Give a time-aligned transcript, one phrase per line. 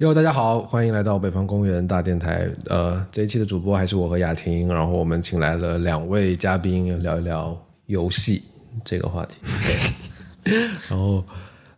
[0.00, 2.48] 哟，大家好，欢迎来到北方公园大电台。
[2.70, 8.42] 呃，这一期的主播还是我和雅婷，然后我们请来了两位嘉宾聊一聊游戏
[8.82, 9.36] 这个话题。
[10.42, 10.56] 对，
[10.88, 11.22] 然后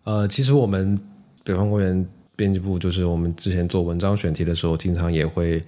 [0.05, 0.97] 呃，其实我们
[1.43, 5.61] 北方公园编辑部就是我们之前做文章选题的时候，经常也会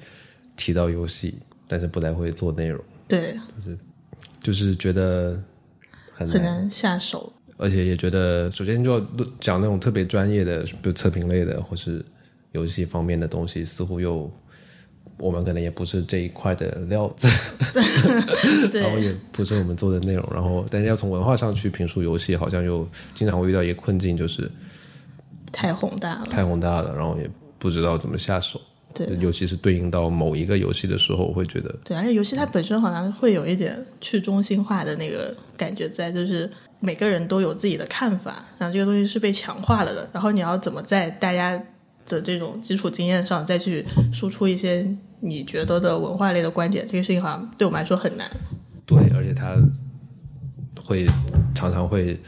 [0.54, 1.36] 提到游戏，
[1.66, 3.78] 但是不太会做内容，对，就是
[4.40, 5.36] 就是觉得
[6.12, 7.32] 很很难下手。
[7.56, 9.06] 而且也觉得，首先就要
[9.40, 12.04] 讲那种特别专业的，比如测评类的，或是
[12.54, 14.28] 游戏方面的东西，似乎又
[15.18, 17.28] 我们可能也不是这一块的料子，
[18.80, 24.50] 然后，也不是我们做的内容，然后但是要从文化上去评述游戏，好像又经常会遇到一个困境，就是
[25.52, 26.26] 太宏大了。
[26.30, 28.60] 太宏大了，然后也不知道怎么下手，
[28.92, 41.62] 对尤其是对应到某一个游戏的时候，我会觉得对，而且游戏它本身好像会有一点去中心化的那个感觉在，就是每个人都有自己的看法，然后这个东西是被强化了的，然后你要怎么在大家
[42.06, 44.86] 的这种基础经验上再去输出一些
[45.20, 48.30] 你觉得的文化类的观点，这个事情好像对我们来说很难。
[48.86, 49.56] 对，而且他
[50.82, 51.06] 会
[51.54, 52.20] 常常会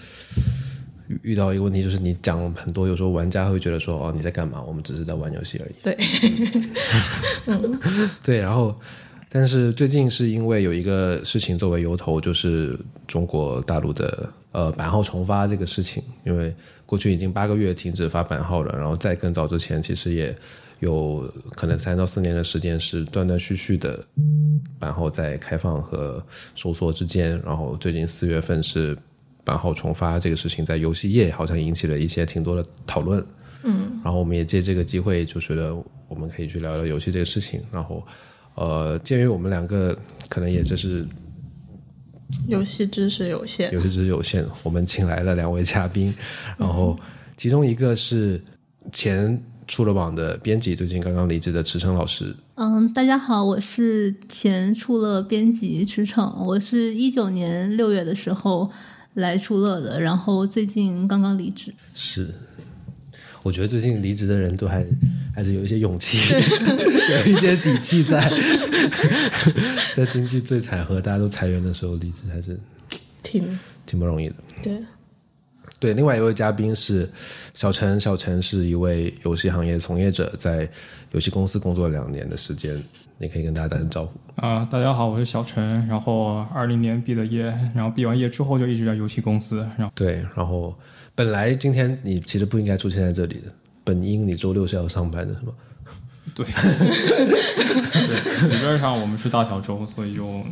[1.08, 4.62] 遇遇到一个问题，就是你讲很多，有时候玩家会觉得说，哦，你在干嘛？
[4.62, 5.74] 我们只是在玩游戏而已。
[5.82, 5.96] 对，
[8.24, 8.74] 对，然后，
[9.28, 16.54] 但是最近是因为有一个事情作为由头，就是中国大陆的呃版号重发这个事情，因为
[16.86, 20.34] 过去已经八个月停止发版号了，然后在更早之前，其实也
[20.80, 24.02] 有可能三到四年的时间是断断续续的
[24.78, 28.96] 版号在开放和收缩之间，然后最近四月份是
[29.42, 33.24] 版号重发这个事情，在游戏业好像引起了一些挺多的讨论。
[33.64, 35.74] 嗯，然后我们也借这个机会，就觉得
[36.08, 37.60] 我们可以去聊聊游戏这个事情。
[37.72, 38.06] 然后，
[38.54, 41.04] 呃，鉴于我们两个可能也就是
[42.46, 46.14] 游戏知识有限，游戏知识有限，我们请来了两位嘉宾，
[46.56, 46.98] 然后
[47.36, 48.40] 其中一个是
[48.92, 52.34] 前出了网的编辑，最近刚刚离职的池诚老师。
[52.54, 58.70] 嗯，大家好，我是前出了编辑池诚，我是一九年六月的时候
[59.14, 61.74] 来出乐的，然后最近刚刚离职。
[61.94, 62.32] 是，
[63.46, 64.84] 我觉得最近离职的人都还
[65.32, 66.18] 还是有一些勇气，
[67.24, 68.28] 有一些底气在，
[69.94, 72.58] 在经济最惨和大家都裁员的时候离职，还是
[73.22, 73.56] 挺
[73.86, 74.34] 挺不容易的。
[74.64, 74.82] 对。
[75.78, 77.08] 对，另外一位嘉宾是
[77.52, 80.68] 小陈，小陈是一位游戏行业从业者，在
[81.12, 82.82] 游戏公司工作两年的时间，
[83.18, 84.18] 你可以跟大家打声招呼。
[84.36, 85.86] 啊、大家好，我是小陈。
[85.86, 87.44] 然后二零年毕的业，
[87.74, 89.58] 然后毕完业之后就一直在游戏公司。
[89.76, 90.74] 然后对，然后
[91.14, 93.52] 本来今天你其实不应该出现在这里的，
[93.84, 95.52] 本应你周六是要上班的，是吗？
[96.34, 100.42] 对， 对，理论上我们是大小周，所以就，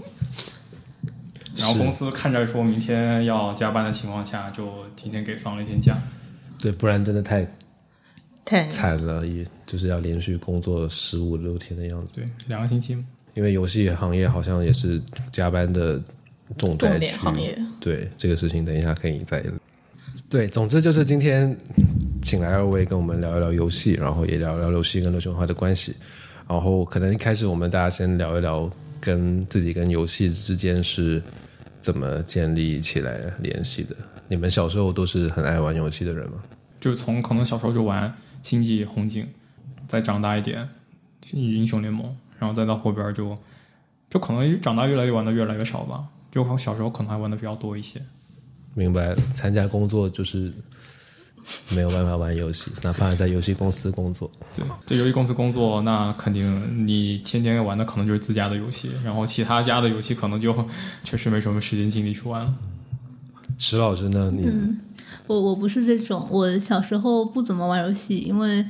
[1.64, 5.96] 然后公司看着说明天要加班的情况下，就今天给放了一天假。
[6.58, 7.46] 对，不然真的太
[8.44, 12.12] 太惨了，也就是要连续工作十五六天的样子。
[12.14, 13.02] 对，两个星期。
[13.32, 15.00] 因为游戏行业好像也是
[15.32, 16.00] 加班的
[16.58, 17.58] 重灾重区，点行业。
[17.80, 19.42] 对这个事情，等一下可以再。
[20.28, 21.56] 对，总之就是今天
[22.22, 25.94] 请来二位跟我们聊一聊游戏，然后也聊一聊游戏跟流行文化的关系。
[26.46, 28.70] 然后可能一开始我们大家先聊一聊
[29.00, 31.22] 跟自己跟游戏之间是
[31.84, 33.94] 怎么建立起来联系的。
[34.26, 36.42] 你们小时候都是很爱玩游戏的人吗？
[36.80, 38.10] 就从可能小时候就玩
[38.42, 39.28] 星际、红警，
[39.86, 40.66] 再长大一点
[41.32, 43.36] 英雄联盟，然后再到后边就
[44.08, 46.08] 就可能长大越来越玩的越来越少吧。
[46.32, 48.00] 就小时候可能还玩的比较多一些。
[48.72, 50.50] 明白，参加工作就是
[51.70, 54.30] 没有办法玩游戏，哪怕在游戏公司工作。
[54.56, 60.54] 对，对游戏公司工作，那肯定你天天玩的可能就是自家的游戏，然后其他家的游戏可能就
[61.02, 62.54] 确实没什么时间精力去玩了。
[63.58, 64.32] 池老师呢？
[64.34, 64.50] 你、
[65.26, 68.64] 我我不是这种，我小时候不怎么玩游戏，因为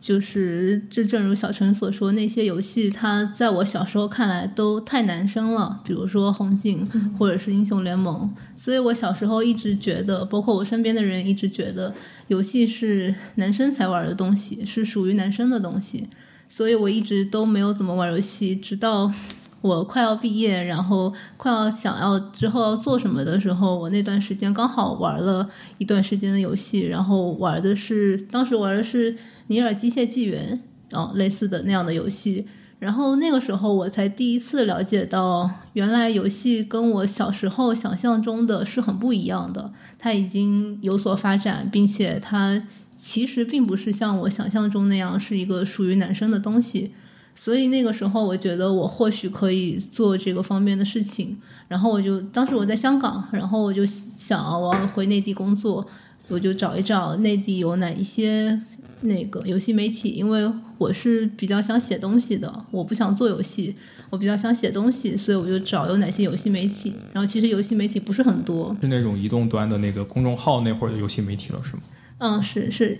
[0.00, 6.88] 就是这正如小陈所说，那些游戏它在我小时候看来都太男生了，比如说红警
[7.18, 11.92] 或者是英雄联盟，所以我小时候一直觉得，包括我身边的人一直觉得，
[12.28, 16.08] 游戏是男生才玩的东西，是属于男生的东西，
[16.48, 19.12] 所以我一直都没有怎么玩游戏，直到。
[19.60, 29.12] 我快要毕业，然后快要想要之后要做什么的时候，我那段时间刚好玩了一段时间的游戏，然后玩的是当时玩的是
[29.48, 30.62] 《尼尔：机械纪元》
[30.96, 32.46] 哦类似的那样的游戏，
[32.78, 42.62] 然后那个时候我才第一次了解到，原来游戏跟我小时候想象中的是很不一样的，它已经有所发展，并且它
[42.94, 46.92] 其实并不是像我想象中那样是一个属于男生的东西。
[47.34, 51.38] 所以那个时候，我觉得我或许可以做这个方面的事情。
[51.68, 55.86] 然后我就当时我在香港，然后我就想我要回内地工作，
[56.30, 58.60] 我就找一找内地有哪一些
[59.02, 63.74] 那个游戏媒体，因为我是比较想写东西的，我不想做游戏，
[64.10, 66.94] 我比较想写东西，所以我就找有哪些游戏媒体。
[67.12, 71.82] 然后其实游戏媒体不是很多，是那种移动端的那个公众号那会儿的游戏媒体了，是吗？
[72.18, 72.98] 嗯，是是，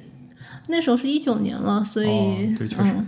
[0.68, 3.06] 那时候是一九年了，所以、哦对确实嗯，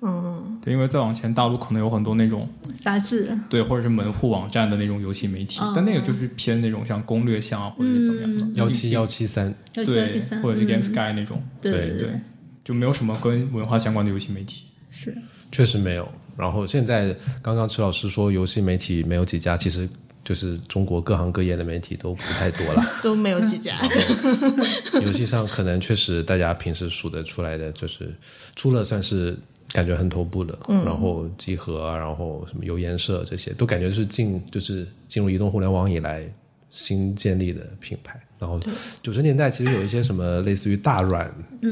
[0.00, 2.48] 嗯，对，因为再往前，大陆可能有很多那种
[2.80, 8.54] 杂志，对，或者是门户网站的那种游戏媒体，哦但那个就是偏那种像攻略项啊，或者是怎么样的，嗯。
[8.54, 10.68] 幺七幺七三，幺七幺对七三，，或者是嗯。
[10.68, 12.20] Game Sky 那种，对对对对，
[12.64, 14.64] 就没有什么跟文化相关的游戏媒体。
[14.90, 15.12] 是，
[15.50, 16.08] 确实没有。
[16.36, 19.88] 然后现在刚刚池老师说游戏媒体没有几家，其实
[20.22, 22.84] 就是中国各行各业的媒体都不太多了。
[23.02, 23.76] 都没有几家。
[25.02, 28.14] 游戏上可能确实大家平时数得出来的，就是
[28.54, 29.36] 出了算是
[29.72, 36.26] 感觉很头部的，然后集合啊，然后什么油颜社这些，都感觉是进就是进入移动互联网以来
[36.70, 38.20] 新建立的品牌。
[38.38, 38.60] 然后
[39.02, 41.28] 九十年代其实有一些什么类似于大软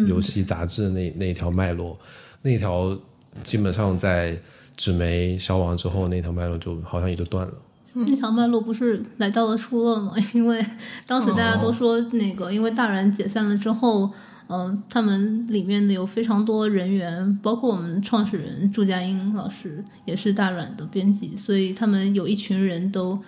[0.08, 1.96] 游戏杂志那、那一条脉络，
[2.42, 2.96] 那一条
[3.44, 4.36] 基本上在
[4.76, 7.52] 纸媒消亡之后，那条脉络就好像也就断了。
[7.92, 10.12] 那条脉络不是来到了初乐吗？
[10.34, 10.62] 因为
[11.06, 14.12] 当时大家都说那个，因为大软解散了之后，
[14.48, 23.18] 嗯、他们里面的有非常多人员，包括我们创始人祝佳英老师也是大软的编辑，所以他们有一群人都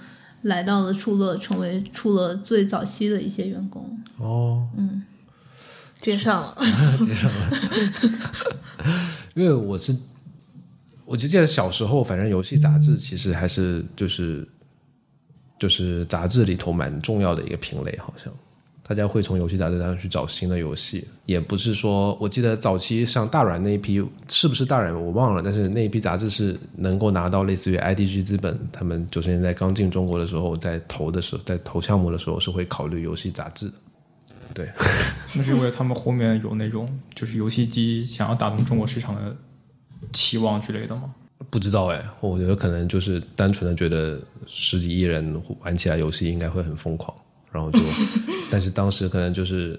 [0.43, 3.99] 来到了出乐，成为出乐最早期的一些员工。
[4.19, 4.69] 哦，
[6.01, 6.57] 接上 了，
[9.35, 9.97] 因为我是，
[11.05, 14.47] 我就记得小时候，反正游戏杂志其实还是就是
[15.59, 18.33] 就是杂志里头蛮重要的一个品类，好像
[18.89, 33.75] 大家会从游戏杂志上去找新的游戏，也不是说我记得早期上大软那一批是不是大软我忘了，但是那一批杂志是能够拿到类似于 IDG 资本，他们九十年代刚进中国的时候，在投的时候，在投项目的时候是会考虑游戏杂志的。
[34.55, 34.67] 对，
[35.37, 39.37] 那是因为他们后面有那种就是游戏机想要打动中国市场的
[40.15, 41.15] 期望之类的吗？
[41.51, 47.15] 不知道哎，我觉得可能就是单纯的觉得十几亿人玩起来游戏应该会很疯狂，
[47.51, 47.79] 然后就，
[48.51, 49.79] 但是当时可能就是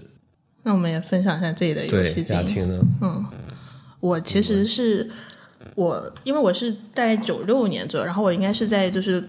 [0.63, 2.39] 那我们也分享一下自己的游戏经历。
[2.39, 2.85] 雅婷呢，
[3.99, 5.09] 我其实是
[5.75, 9.23] 我，因为我是在九六年左右，然后我应该是在就是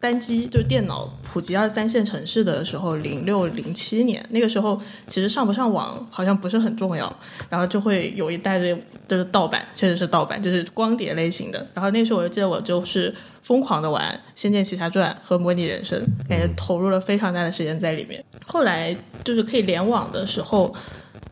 [0.00, 7.14] 单机就是电脑普及二三线城市的时候，零六零七年那个时候，其实上不上网好像不是很重要，
[7.50, 8.74] 然后就会有一大堆
[9.06, 11.66] 就是盗版，确实是盗版，就是光碟类型的。
[11.74, 18.24] 然后那时候我就记得我就是疯狂的玩《仙剑奇侠传》和《模拟人生》，感觉投入了非常大的时间在里面。
[18.46, 20.74] 后来就是可以联网的时候，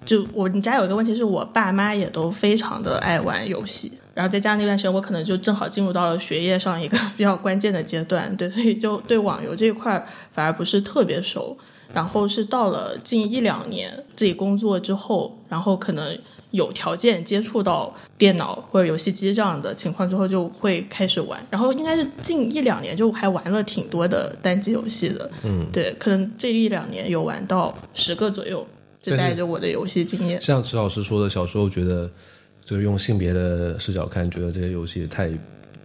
[0.05, 11.57] 就我们家有一个问题是我爸妈也都非常的爱玩游戏，然后再加上那段时间我可能就正好进入到了学业上一个 比较关键的阶段，对，所以就对网游这一块儿反而不是特别熟。
[11.95, 16.19] 然后是到了近一两年自己工作之后，然后可能
[16.51, 21.41] 有条件接触到电脑或者游戏机这样的情况之后，就会开始玩。
[21.49, 28.67] 然后应该是近一两年就还玩了挺多的单机游戏的，嗯，对，可能这一两年有玩到十个左右，
[29.01, 30.43] 就带着我的游戏经验。
[30.43, 32.11] 像池老师说的，小时候觉得
[32.69, 35.31] 就是用性别的视角看，觉得这些游戏太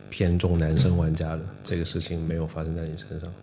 [0.09, 3.33] 偏重男生玩家了，这个事情没有发生在你身上。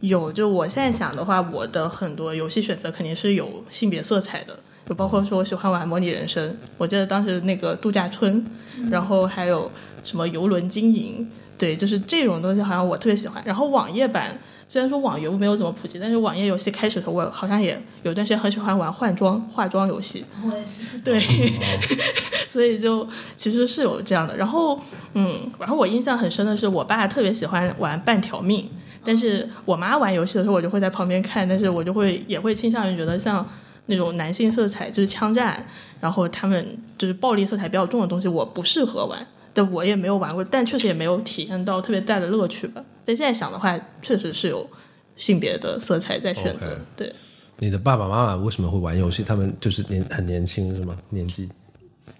[0.00, 8.42] 有，就我现在想的话，我的很多游戏选择肯定是有性别色彩的，就包括说我喜欢玩模拟人生，我记得当时那个度假村，
[8.90, 9.70] 然后还有
[10.02, 13.42] 什么游轮经营，对，就是这种东西好像我特别喜欢。
[13.44, 14.34] 然后网页版
[14.68, 20.98] 虽然说网游没有怎么普及，但是网页游戏开始的时候，我好像也有段时间很喜欢玩换装化妆游戏，我也是。
[20.98, 21.20] 对，
[22.48, 23.06] 所以就
[23.36, 24.36] 其实是有这样的。
[24.36, 24.78] 然后，
[25.14, 28.68] 嗯，然后我印象很深的是，我爸特别喜欢玩半条命，
[29.04, 33.48] 但是我妈玩游戏的时候，我就会在旁边看，但是我就会也会倾向于觉得像
[33.86, 35.64] 那种男性色彩，就是枪战，
[36.00, 39.24] 然后他们就是暴力色彩比较重的东西，我不适合玩。
[39.54, 42.84] 但我也没有玩过，但确实也没有体验到特别大的乐趣吧。
[43.06, 44.68] 但现在想的话，确实是有
[45.16, 47.10] 性别的色彩在选择对。
[47.58, 49.22] 你的爸爸妈妈为什么会玩游戏？
[49.22, 50.94] 他们就是年很年轻是吗？
[51.08, 51.48] 年纪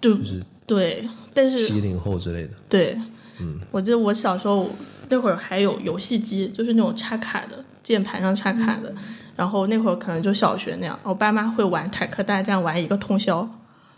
[0.01, 2.51] 就就是对，但是七零后之类的。
[2.71, 2.99] 对，
[3.39, 4.71] 嗯，我记得我小时候
[5.11, 8.95] 那会儿还有游戏机，就是那种插卡的，键盘上插卡的。
[9.35, 13.47] 然后那会儿可能就小学那样，我爸妈会玩坦克大战，玩一个通宵。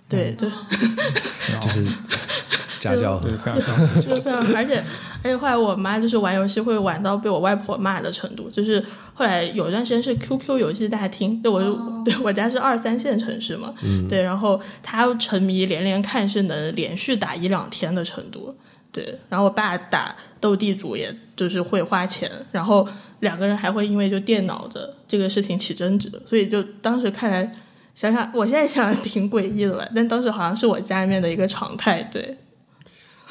[0.09, 1.87] 对，就是
[2.79, 3.95] 家教对，非常。
[4.01, 4.83] 就是非常，而且
[5.23, 8.83] 而且后来我妈就是玩游戏会玩到被我外婆骂的程度，就是
[9.15, 18.55] 后来有一段时间是 QQ 游戏大厅，对我就、对我家是二三线城市嘛，嗯对，然后她沉迷连连看是能连续打一两天的程度，
[18.93, 22.87] 对，然后我爸打斗地主也就是会花钱，然后
[23.21, 27.55] 两个人还会因为就电脑的这个事情起争执，所以就当时看来。
[27.95, 32.39] 想想我现在想想挺诡异的了，但当时好像是我家里面的一个常态，对，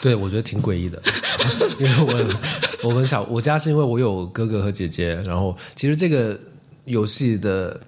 [0.02, 1.02] 对，我觉得挺诡异的，
[1.80, 6.40] 因为我我们小我家是因为我有哥哥和姐姐，然后其实这个
[6.86, 7.80] 游戏的，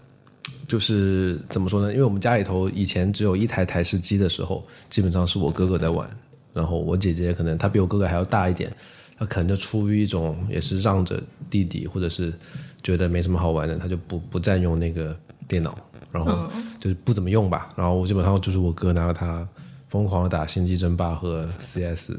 [0.67, 1.91] 就是怎么说呢？
[1.91, 6.09] 因为我们家里头以前只有一台台式机的时候，基本上是我哥哥在玩，
[6.51, 8.75] 然后我姐姐可能她比我哥哥还要大一点，
[9.17, 12.33] 她可能就出于一种也是让着弟弟，或者是
[12.81, 15.15] 觉得没什么好玩的，她就不不占用那个
[15.47, 15.77] 电脑，
[16.11, 16.49] 然后
[16.79, 17.69] 就是不怎么用吧。
[17.75, 19.47] 然后我基本上就是我哥拿了它
[19.89, 22.11] 疯狂的打星际争霸和 CS，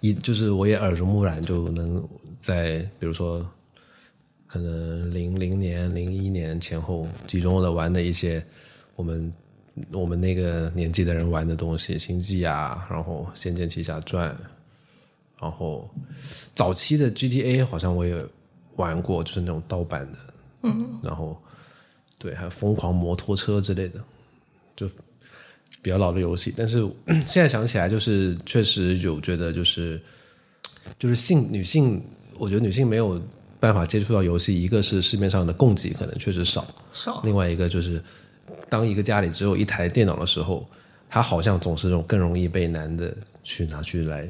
[0.00, 2.02] 一就是我也耳濡目染，就能
[2.40, 3.44] 在比如说
[4.46, 8.44] 可能零零年、零一年前后集中的玩的一些
[8.94, 9.32] 我们
[9.90, 14.30] 我们那个年纪的人玩的东西，星际啊，然后《仙剑奇侠传》，
[15.40, 15.90] 然后
[16.54, 18.24] 早期的 GTA 好像我也
[18.76, 20.18] 玩过，就是那种盗版的，
[20.62, 21.36] 嗯，然后
[22.18, 24.00] 对，还有疯狂摩托车之类的，
[24.76, 24.88] 就
[25.86, 26.52] 比较老的游戏。
[26.56, 26.84] 但是
[27.24, 30.00] 现在想起来，就是确实有觉得就是
[30.98, 32.02] 就是性女性，
[32.38, 33.22] 我觉得女性没有
[33.60, 38.02] 办法接触到游戏，一个是市面上的供给可能确实少，少另外一个就是，
[38.68, 40.68] 当一个家里只有一台电脑的时候，
[41.08, 44.28] 它好像总是这种更容易被男的去拿去来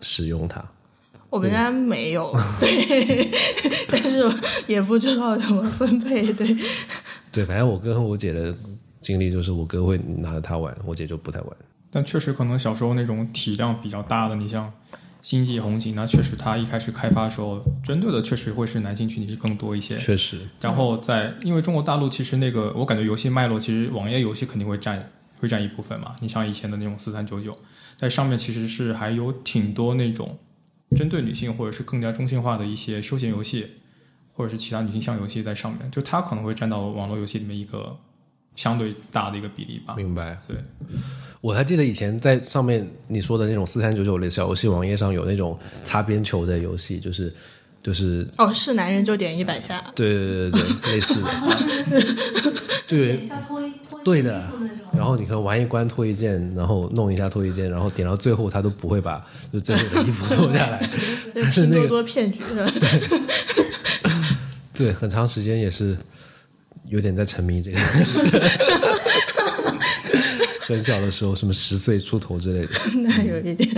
[0.00, 0.60] 使用它。
[1.30, 3.30] 我们家没有，对，
[3.86, 4.28] 但是
[4.66, 6.56] 也不知道怎么分配，对，
[7.30, 8.52] 对，反正我哥和我姐的
[9.04, 11.56] 经历就是，我哥会拿着它玩，我姐就不太玩。
[11.90, 14.72] 但确实可能小时候那种体量比较大的，你像
[15.20, 19.96] 星际红警，那确实它一开始开发的时候，针对的确实会是男性群体更多一些。
[19.98, 25.06] 确实，然后在因为中国大陆其实那个我感觉游戏脉络，其实网页游戏肯定会占
[25.38, 26.16] 会占一部分嘛。
[26.20, 27.54] 你像以前的那种四三九九，
[27.98, 30.36] 在上面其实是还有挺多那种
[30.96, 33.66] 针对女性或者是更加中性化的一些休闲游戏，
[34.32, 37.96] 或者是其他女性向游戏在上面，就它可能会占到网络游戏里面一个
[38.54, 39.94] 相对大的一个比例吧。
[39.96, 40.38] 明白。
[40.46, 40.56] 对，
[41.40, 47.32] 我还记得以前在上面你说的那种四三九九类小游戏网页上有那种擦边球的游戏，就是
[47.82, 52.02] 就是哦，是男人就点一百下，对对对对对， 类似的，
[52.86, 54.50] 就有一下脱衣脱衣对的。
[54.96, 59.20] 然后你可能玩一关脱一件，然后弄一下脱一件，然后点到最后他都不会把
[59.52, 60.88] 就最后的衣服脱下来，
[61.34, 62.72] 但是拼多那个多骗局 的，
[64.72, 65.98] 对很长时间也是
[66.88, 67.78] 有点在沉迷这个。
[70.66, 72.72] 很小的时候，什么十岁出头之类的，
[73.04, 73.68] 那有一点。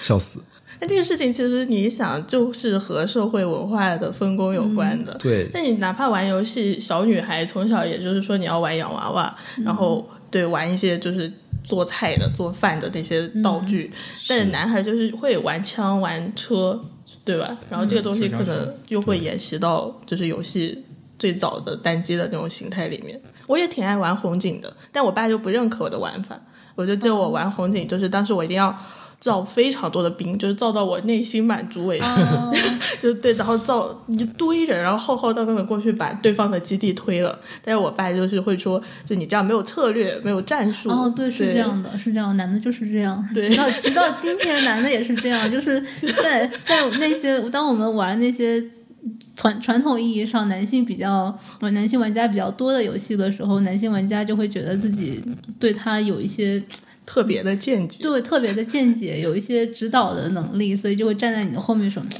[0.00, 0.42] 笑死。
[0.80, 5.16] 那这个事情其实你想，就是和社会文化的分工有关的。
[5.20, 9.32] 对，那你哪怕玩游戏，小女孩从小也就是说你要玩洋娃娃，
[9.64, 11.30] 然后对玩一些就是
[11.62, 13.92] 做菜的、做饭的那些道具，
[14.28, 16.82] 但是男孩就是会玩枪、玩车，
[17.24, 17.56] 对吧？
[17.68, 20.82] 然后这个东西可能又会沿袭到就是游戏
[21.20, 23.20] 最早的单机的那种形态里面。
[23.46, 26.36] 我也挺爱玩红警的，但我爸就不认可我的玩法，
[26.74, 28.76] 我就记得我玩红警，就是当时我一定要。
[29.20, 32.50] 造非常多的兵，就是造到我内心满足为止，哦
[32.98, 37.38] 就对，然后造一堆人，然后浩浩荡荡的过去把对方的基地推了。
[37.62, 40.88] 但是我爸就是会说，就你这样没有策略，没有战术。
[40.88, 45.78] 哦，对，是这样的，是这样，男的就是这样，直到直到今天，男的也是这样，就是
[46.22, 48.64] 在在那些当我们玩那些
[49.40, 55.22] 传传统意义上男性比较呃男性玩家比较多的游戏的时候，男性玩家就会觉得自己
[55.58, 56.62] 对他有一些
[57.06, 58.02] 特别的见解。
[58.02, 62.02] 对特别的见解，有一些指导的能力，所以就会站在你的后面说。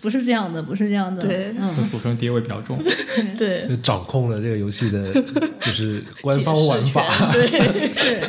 [0.00, 1.22] 不是这样的，不是这样的。
[1.22, 2.80] 对俗称爹味比较重。
[3.38, 5.12] 对，就掌控了这个游戏的，
[5.60, 7.04] 就是官方玩法。
[7.32, 7.46] 对，
[7.88, 8.20] 是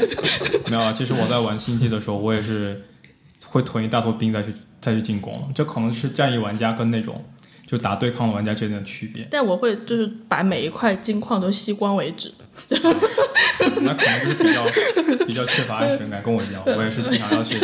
[0.68, 2.80] 没有啊，其实我在玩星际的时候，我也是
[3.46, 4.50] 会囤一大坨兵再去
[4.82, 7.24] 再去进攻，这可能是战役玩家跟那种
[7.70, 9.28] 就打对抗的玩家之间的区别。
[9.30, 12.34] 但我会就是把每一块金矿都吸光为止。
[13.82, 17.58] 那可能就是比较比较缺乏安全感，跟我一样，我也是经常要去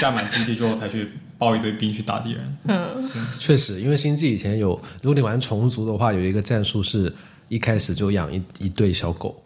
[0.00, 2.56] 占满基地之后才去抱一堆兵去打敌人。
[2.66, 4.70] 嗯，确实，因为星际以前有，
[5.02, 7.12] 如果你玩虫族的话，有一个战术是
[7.48, 9.42] 一开始就养一一对小狗，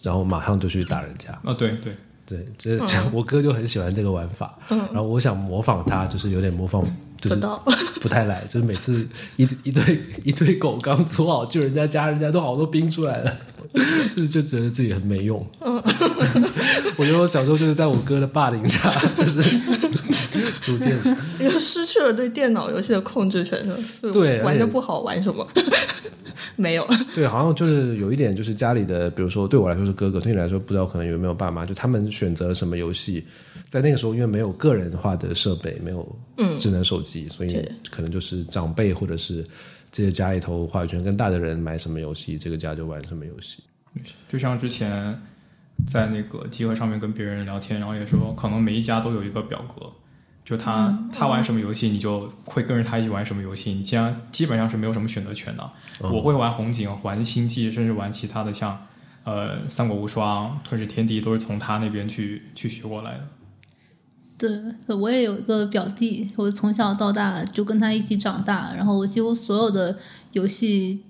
[0.00, 1.30] 然后马上就去打人家。
[1.44, 1.94] 啊，对对，
[2.26, 2.78] 对，这、
[3.12, 6.84] 我哥就很喜欢这个玩法，嗯然后我想模仿他，就是有点模仿，
[7.22, 7.64] 就是不到。
[8.02, 13.36] 不太来，就是每次一一堆一堆狗刚 组好就人家家，人家都好多兵出来了，
[14.14, 15.44] 就是就觉得自己很没用。
[15.60, 19.42] 我觉得我小时候就是在我哥的霸凌下，就是
[20.60, 20.96] 逐渐
[21.38, 24.12] 就失去了对电脑游戏的控制权，是吧？
[24.12, 25.46] 对玩的不好，玩什么？
[26.56, 26.86] 没有。
[27.14, 33.24] 对，好像就是有一点，就是家里的，比如说对我来说是哥哥，对你来说不知道可能有没有爸妈，就他们选择了什么游戏，
[33.68, 36.16] 在那个时候因为没有个人化的设备，没有
[36.58, 37.56] 智能手机，所以
[37.90, 39.44] 可能就是长辈或者是
[39.92, 43.62] 这些家里头话语权更大的人买什么游戏，这个家就玩什么游戏。
[44.28, 45.16] 就像之前
[45.86, 49.92] 在那个集合上面跟别人聊天，然后也说，可能每一家都有一个表格，
[50.46, 55.70] 就他、他玩什么游戏，你就会跟着他一起玩什么游戏，你既然基本上是没有什么选择权的。
[56.00, 58.82] 我会玩红警，玩星际，甚至玩其他的像
[59.24, 63.28] 呃三国无双、吞噬天地，都是从他那边去去学过来的。
[64.86, 69.96] 对，我也有一个表弟，我从小到大就跟他一起长大，然后我几乎所有的
[70.32, 71.00] 游戏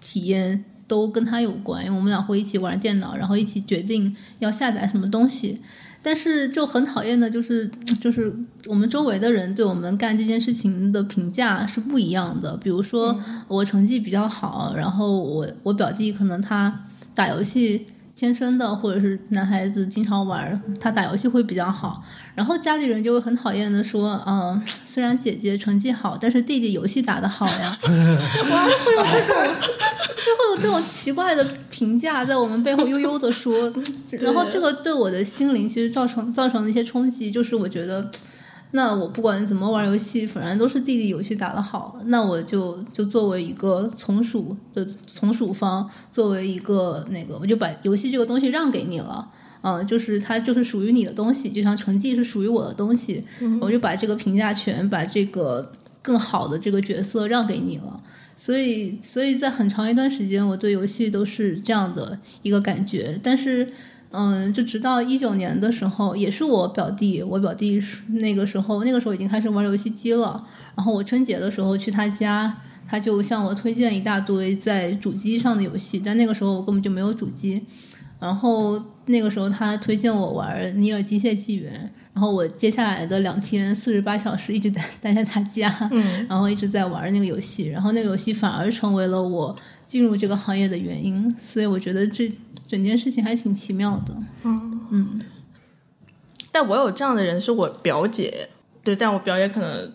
[0.00, 5.60] 体验都跟他有关，因为我们俩会一起玩电脑，然后一起决定要下载什么东西。
[6.02, 7.70] 但是就很讨厌的就是，
[8.00, 8.34] 就是
[8.66, 12.56] 我们周围的人对我们干这件事情的评价是不一样的。
[12.56, 16.84] 比如说我成绩比较好，然后我我表弟可能他
[17.14, 17.86] 打游戏
[18.22, 22.00] 天生的，或者是男孩子经常玩，他打游戏会比较好。
[22.36, 27.76] 然后家里人就会很讨厌的说，嗯，虽然姐姐成绩好，但是弟弟游戏打得好呀。
[27.82, 29.54] 哇，会有这种，
[30.24, 33.72] 就会有这种奇怪的评价在我们背后悠悠的说，
[34.20, 38.08] 然后这个对我的心灵其实造成造成了一些冲击，就是我觉得。
[38.72, 49.28] 那我不管怎么玩游戏，反正都是弟弟游戏打得好，那我就就作为一个从属的从属方，作为一个那个，我就把游戏这个东西让给你了。
[49.64, 53.22] 嗯，就是它就是属于你的东西，就像成绩是属于我的东西，
[53.60, 55.70] 我就把这个评价权，把这个
[56.02, 58.02] 更好的这个角色让给你了。
[58.36, 63.16] 所以，所以在很长一段时间，我对游戏都是这样的一个感觉。
[63.22, 63.68] 但是，
[64.12, 70.46] 嗯，就直到一九年的时候，也是我表弟，我表弟那个时候，那个时候已经开始玩游戏机了。
[70.76, 77.62] 然后我春节的时候去他家，他就向我推荐一大堆在主机上的游戏，但那个时候我根本就没有主机。
[78.20, 81.72] 然后那个时候他推荐我玩《尼尔：机械纪元》，
[82.14, 89.56] 然后我接下来的两天四十八小时一直待待在他家，嗯然后一直在玩那个游戏，然后那个游戏反而成为了我
[89.88, 92.30] 进入这个行业的原因，所以我觉得这
[92.72, 94.14] 整件事情还挺奇妙的。
[94.44, 95.20] 嗯嗯
[96.50, 98.48] 但我有这样的人是我表姐，
[98.82, 99.92] 对，但我表姐可能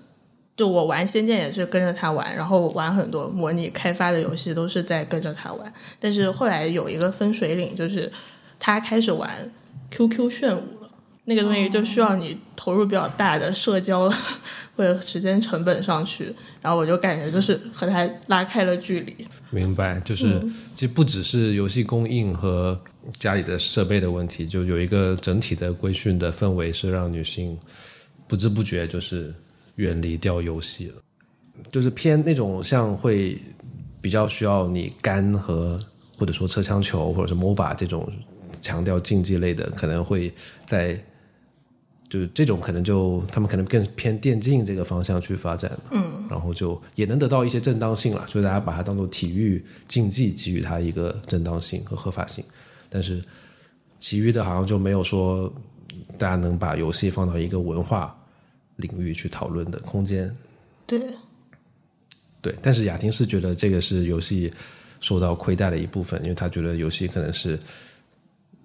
[0.55, 5.73] 就我玩《仙剑》也是跟着她玩，然后玩很多模拟开发的游戏都是在跟着她玩。
[5.99, 8.11] 但是后来有一个分水岭，就是
[8.59, 9.51] 她开始玩
[9.89, 10.89] QQ 炫舞了，
[11.25, 14.11] 那个东西就需要你投入比较大的社交
[14.77, 19.27] 或者时间成本上去，然后我就感觉就是和他拉开了距离。
[19.49, 20.39] 明白，就是、
[20.75, 22.79] 其实不只是游戏供应和
[23.17, 27.57] 家里的设备的问题，就有一个整体的规训的氛围是让女性
[28.27, 29.33] 不知不觉就是
[29.77, 30.95] 远离掉游戏了，
[31.71, 33.35] 就是偏那种像会
[33.99, 35.83] 比较需要你肝和
[36.15, 38.07] 或者说车枪球或者是 MOBA 这种
[38.61, 40.31] 强调竞技类的，可能会
[40.67, 41.03] 在。
[42.09, 52.43] 就是这种可能就他们可能更偏电竞这个方向去发展，嗯，然后就也能得到一些正当性了，就是大家把它当做体育竞技，给予它一个正当性和合法性。
[52.89, 53.21] 但是
[53.99, 55.53] 其余的好像就没有说
[56.17, 58.17] 大家能把游戏放到一个文化
[58.77, 60.33] 领域去讨论的空间。
[60.85, 61.01] 对，
[62.41, 64.53] 对，但是雅婷是觉得这个是游戏
[65.01, 67.59] 受到亏待的一部分，因为她觉得游戏可能是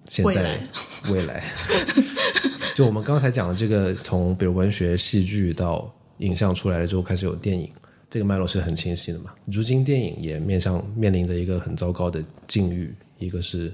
[0.05, 0.67] 现在未来
[1.09, 1.43] 未来。
[2.73, 7.69] 就我们刚才讲的这个，从比如文学、戏剧到影像出来了之后，开始有电影，
[8.09, 9.31] 这个脉络是很清晰的嘛。
[9.45, 13.71] 如今电影也面向面临着一个很糟糕的境遇，一个是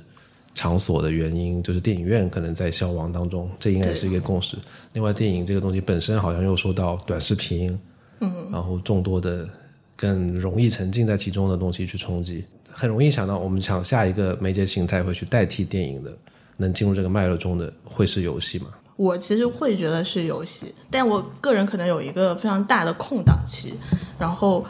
[0.54, 4.58] 场所的原因，就是电影院可能在消亡当中，这应该也是一个共识。
[4.92, 7.80] 另外，电影这个东西本身好像又受到短视频，
[8.20, 9.48] 嗯，然后众多的
[9.96, 16.12] 更容易沉浸在其中的东西去冲击，很容易想到我们想下一个媒介形态会去代替电影的，
[16.58, 18.68] 能进入这个脉络中的会是游戏吗？
[19.00, 23.74] 我其实会觉得是游戏，但我个人可能有一个非常大的空档期。
[24.20, 24.66] 然后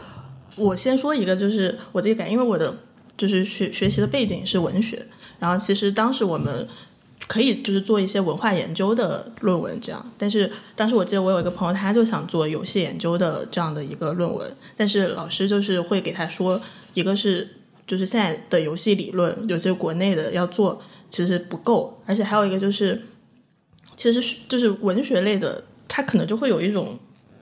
[0.56, 2.72] 我先说一个，就是我自己感，因为我的
[3.18, 5.04] 就是学学习的背景是文学，
[5.40, 6.68] 然后其实当时我们
[7.28, 16.62] 可以就是做一些文化研究的论文这样，但是当时我记得我有一个朋友，他就想做游戏研究的这样的一个论文，但是老师就是会给他说，
[16.94, 17.50] 一个是
[17.88, 23.02] 就是现在的游戏理论，有些国内的要做其实不够，而且还有一个就是。
[24.00, 26.98] 其实是就是文学类的，它可能就会有一种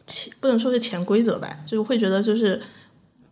[0.08, 2.60] 潜，不能说是潜规则吧，就是会觉得就是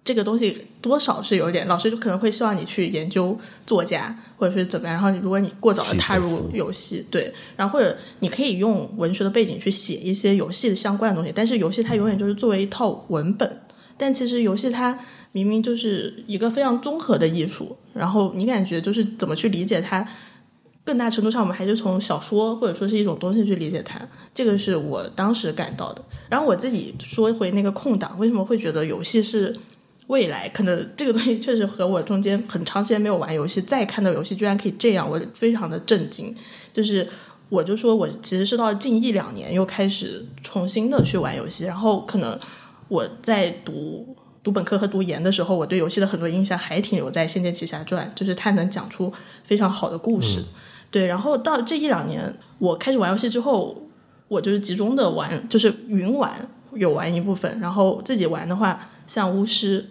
[0.03, 3.35] 这个东西多少是有点，老师就可能会希望你去研究
[3.65, 13.61] 作家或者是怎么样，然后如果你过早的踏入游戏，对，然后或者你可以用文学的背景去写一些游戏的相关的东西，但是游戏它永远就是作为一套文本，
[13.97, 14.95] 但其实游戏它
[15.31, 20.07] 明明就是一个非常综合的艺术，然后你感觉就是怎么去理解它。
[20.85, 23.99] 更大程度上，我们还是从小说或者说是一种东西去理解它，
[24.35, 26.01] 这个是我当时感到的。
[26.29, 29.53] 然后我自己说回那个空档，为什么会觉得游戏是
[30.05, 36.33] 未来可能这个东西确实和我中间很长时间没有玩游戏，再看到游戏居然可以这样，我非常的震惊。
[36.71, 37.07] 就是
[37.49, 42.39] 我就说我其实是到近一两年又开始重新的去玩游戏，然后可能
[42.89, 49.11] 我在读读本科和读研的时候，我对游戏的很多印象还停留在《仙剑奇侠传》，就是它能讲出
[49.43, 50.43] 非常好的故事。
[50.95, 53.75] 对，然后到这一两年我开始玩游戏之后，
[54.29, 56.31] 我就是集中的玩，就是云玩
[56.73, 59.89] 有玩一部分，然后自己玩的话，像巫师。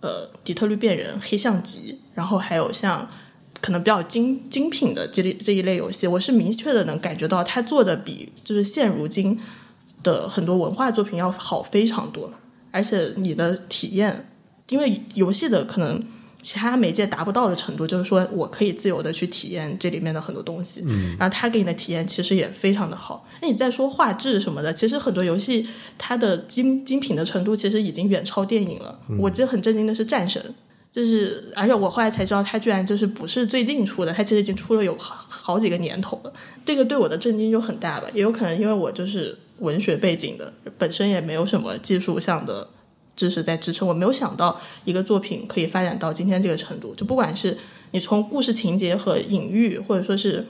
[0.00, 3.08] 呃，底特律变人、黑象级，然后还有像
[3.62, 9.40] 可能比较精精品的这这一类游戏，我是明确的能感觉到他做的比就是现如今
[10.02, 12.30] 的很多文化作品要好非常多，
[12.70, 14.28] 而且你的体验，
[14.68, 15.98] 因为游戏的可能。
[16.44, 23.26] 其他媒介达不到的程度，就是说我可以自由的去体验这里面的很多东西，嗯，然后他给你的体验其实也非常的好。
[23.40, 28.98] 那你再说画质什么的，其实很多游戏它的精精品的程度其实已经远超电影了。
[29.18, 30.40] 我记得很震惊的是《战神》，
[30.92, 36.32] 就是而且我后来才知道，它居然就是不是最近出的，它其实已经出了有好好几个年头了。
[36.66, 42.68] 这个对我的震惊就很大吧，也有可能因为我就是文学背景的，本身也没有什么技术上的。
[43.16, 46.94] 知识在支撑，我没有想到一个作品可以发展到今天这个程度。
[46.94, 47.56] 就不管是
[47.92, 50.44] 你从故事情节和隐喻，或者说是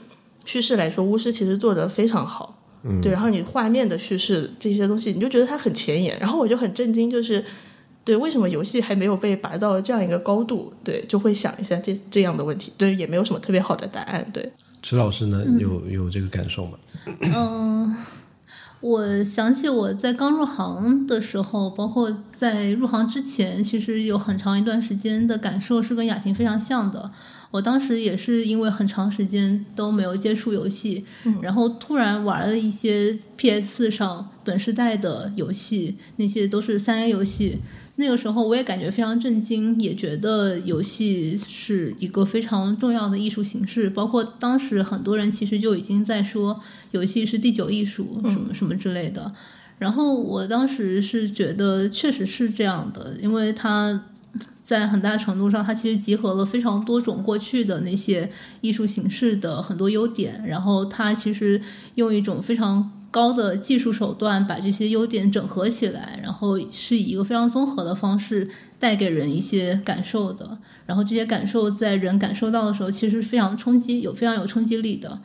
[0.45, 2.59] 叙事来说，巫师其实做得非常好。
[2.83, 3.11] 嗯，对。
[3.11, 6.17] 然后你画面的叙事这些东西，你就觉得它很前沿。
[6.19, 7.43] 然后我就很震惊，就是
[8.03, 10.73] 对为什么游戏还没有被拔到这样一个高度？
[10.83, 12.71] 对，就会想一下这这样的问题。
[12.77, 14.27] 对，也没有什么特别好的答案。
[14.33, 14.51] 对，
[14.81, 16.77] 池老师呢，有有这个感受吗？
[17.21, 17.95] 嗯。
[18.85, 27.09] 我想起我在刚入行的时候，包括在入行之前，其实有很长一段时间的感受是跟雅婷非常像的。
[27.49, 31.03] 我当时也是因为很长时间都没有接触游戏，
[31.41, 37.57] 然后突然玩了一些 PS 上本世代的游戏，那些都是三 A 游戏。
[37.97, 43.89] 那个时候我也感觉非常震惊，也觉得游戏是一个非常重要的艺术形式。
[43.89, 46.59] 包括当时很多人其实就已经在说
[46.91, 49.31] 游戏是第九艺术什么什么之类的。
[49.79, 54.03] 然后我当时是觉得确实是这样的，因为它
[54.63, 58.29] 在很大程度上它其实集合了非常多种过去的那些
[58.59, 61.61] 艺术形式的很多优点，然后它其实
[61.95, 62.91] 用一种非常。
[63.15, 68.45] 高的技术手段把这些优点整合起来，然后是以一个非常综合的方式
[68.77, 70.57] 带给人一些感受的。
[70.85, 75.17] 然后这些感受在人感受到的时候，其实非常冲击，有非常有冲击力的。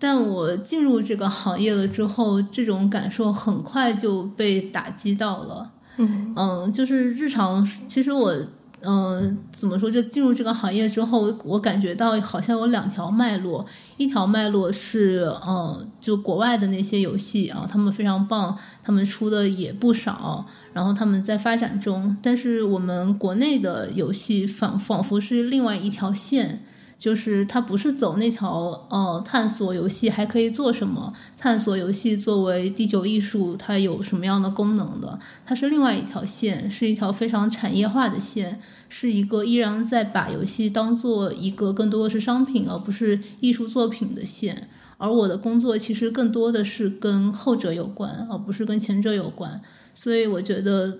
[0.00, 5.70] 但我进入这个行业了之后，这种感受很快就被打击到了。
[5.98, 8.34] 嗯嗯，就是日常，其实我。
[8.80, 9.90] 嗯，怎么说？
[9.90, 13.66] 就进入这个行业之后，我感觉到好像有两条脉络。
[13.96, 22.16] 一条脉络是，嗯，就国外的那些游戏啊，他们非常棒，他们出的也不少，然后他们在发展中。
[22.22, 26.62] 但是我们国内的游戏仿仿佛是另外一条线。
[26.98, 44.68] 就是它不是走那条呃探索游戏还可以做什么，探索游戏作为第九艺术它有什么样的功能的，它是另外一条线，是一条非常产业化的线，是一个依然在把游戏当做一个更多的是商品而不是艺术作品的线。
[44.96, 49.62] 而我的工作其实更多的是跟后者有关，而不是跟前者有关。
[49.94, 50.98] 所以我觉得，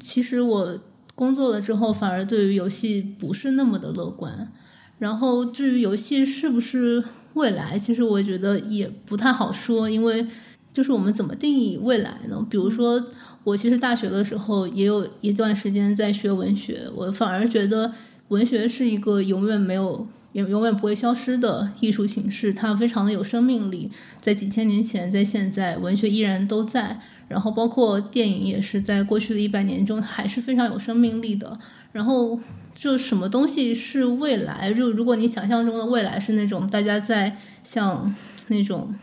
[0.00, 0.76] 其实我
[1.14, 4.52] 工作了之后，反而对于游戏不是那么的乐观。
[4.98, 7.04] 然后至于游戏是不是
[7.34, 10.26] 未来，其实我觉得也不太好说，因为
[10.72, 12.46] 就是我们怎么定义未来呢？
[12.48, 13.10] 比如说，
[13.44, 17.92] 我其实大学的时候也有一段时间在学文学，我反而觉得
[18.28, 26.98] 文学是一个永远没有、永永远不会消失的艺术形式，它非常的有生命力，在几千年前，在现在，文学依然都在。
[27.28, 31.58] 然后包括电影也是在过去的一百年中，还是非常有生命力的。
[31.92, 32.40] 然后。
[32.76, 34.72] 就什么东西是未来？
[34.72, 38.14] 就如果你想象中的未来是那种大家在像
[38.48, 38.94] 那种，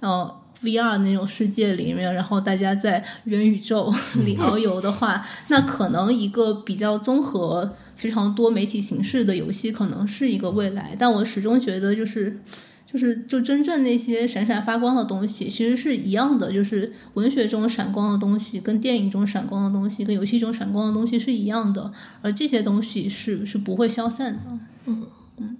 [0.00, 0.30] 呃
[0.62, 3.92] ，VR 那种世界里面，然后大家在元宇宙
[4.24, 10.94] 里遨游的话， 那可能一个比较综合、非常多媒体形式的游戏可能是一个未来。
[10.98, 12.40] 但我始终觉得就是。
[12.90, 16.50] 就是就真正那些闪闪发光的东西，其实是一样的。
[16.50, 21.92] 就是文学中闪光的东西，跟电影中闪光的东西，跟游戏中闪光的东西是一样的。
[22.22, 24.40] 而这些东西是是不会消散的。
[24.86, 25.56] 嗯嗯，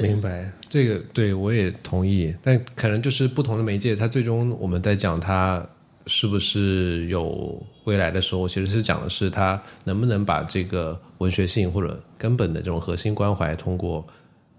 [0.00, 2.32] 明白这个，对我也同意。
[2.40, 5.66] 但可能就是不同的媒介，它最终我们在讲它
[6.06, 14.06] 是不是有未来的时候，其实是讲的是它能不能把这个文学性或者根本的这种核心关怀，通过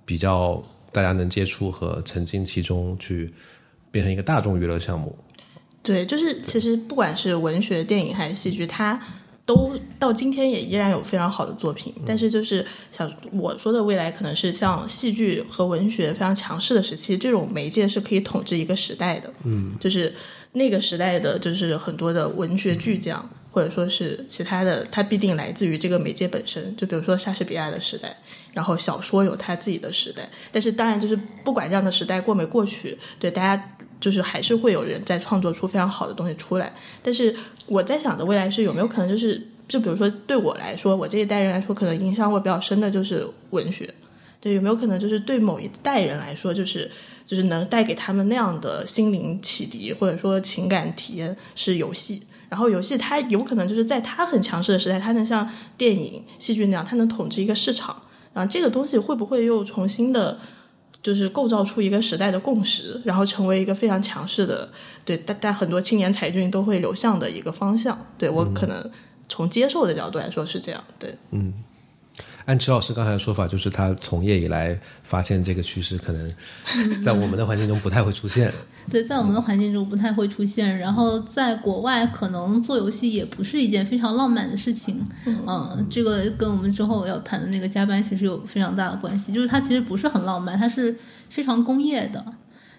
[0.03, 0.61] 比较。
[0.91, 3.33] 大家能接触和沉浸其中，去
[3.91, 5.17] 变成一个大众娱乐项目。
[5.83, 8.99] 对，就是其实不管是文学、电影还是戏剧，它
[9.45, 20.13] 都到今天也依然有非常好的作品，但是就是想我说的未来可能是像戏剧和文学非常强势的时期，这种媒介是可以统治一个时代的，嗯，就是
[20.51, 23.29] 那个时代的就是很多的文学巨匠。
[23.57, 26.75] 或者说是其他的，它必定来自于这个媒介本身。
[26.77, 28.15] 就比如说莎士比亚的时代，
[28.53, 30.29] 然后小说有它自己的时代。
[30.51, 36.71] 但是当然，就是不管这样的时代过没过去，对大家就是还是会有人在创作出非常好的东西出来。
[37.01, 43.91] 但是我在想的未来是有没有可能，就是就比如说对我来说，我这一代人来说，可能影响我比较深的就是文学。
[44.39, 46.91] 对，有没有可能就是对某一代人来说，就是
[47.25, 52.21] 就是能带给他们那样的心灵启迪或者说情感体验是游戏。
[52.49, 57.95] 然后游戏它有可能就是在它很强势的时代，它能像电影、戏剧那样，它能统治一个市场。
[58.33, 60.37] 然后这个东西会不会又重新的，
[61.01, 64.69] 就是构造出一个时代的共识，然后成为一个非常强势的，
[65.03, 67.97] 对，但但很多青年才俊都会流向的一个方向。
[68.17, 68.91] 对我可能
[69.27, 70.83] 从接受的角度来说是这样。
[70.99, 71.53] 对，嗯。
[72.47, 76.33] 按池老师刚才的说法，就是他从业以来发现这个趋势可能
[77.03, 78.49] 在我们的环境中不太会出现。
[78.89, 80.77] 对，在我们的环境中不太会出现。
[80.79, 85.05] 然后在国外，可能做游戏也不是一件非常浪漫的事情。
[85.25, 89.33] 嗯，这个跟我们之后要谈的那个加班其实有非常大的关系。
[89.33, 90.95] 就是它其实不是很浪漫，它是
[91.29, 92.25] 非常工业的。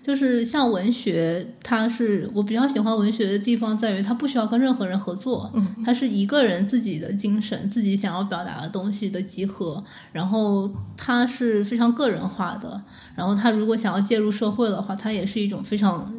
[0.02, 12.80] 就是像文学，它是我比较喜欢文学的地方，在于它不需要跟任何人合作，嗯，它是一个人自己的精神、自己想要表达的东西的集合，然后它是非常个人化的，
[13.14, 16.10] 然后他如果想要介入社会的话，它也是一种非常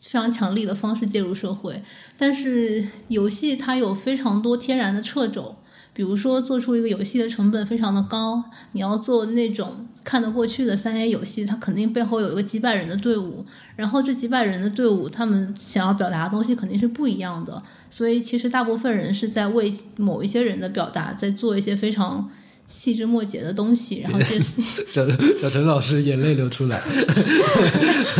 [0.00, 1.82] 非常强力的方式介入社会。
[2.18, 5.56] 但是游戏它有非常多天然的掣肘。
[5.92, 13.44] 比如说，做出一个游戏的成本非常的高，你要做那种看得过去的三 A 游戏，它肯定背后有一个几百人的队伍，
[13.76, 22.30] 然后这几百人的队伍，他们想要表达的东西肯定是不一样的，所以其实大部分人是在为某一些人的表达在做一些非常。
[22.70, 24.40] 细枝末节的东西，然后接
[24.86, 25.04] 小
[25.36, 26.80] 小陈老师眼泪流出来，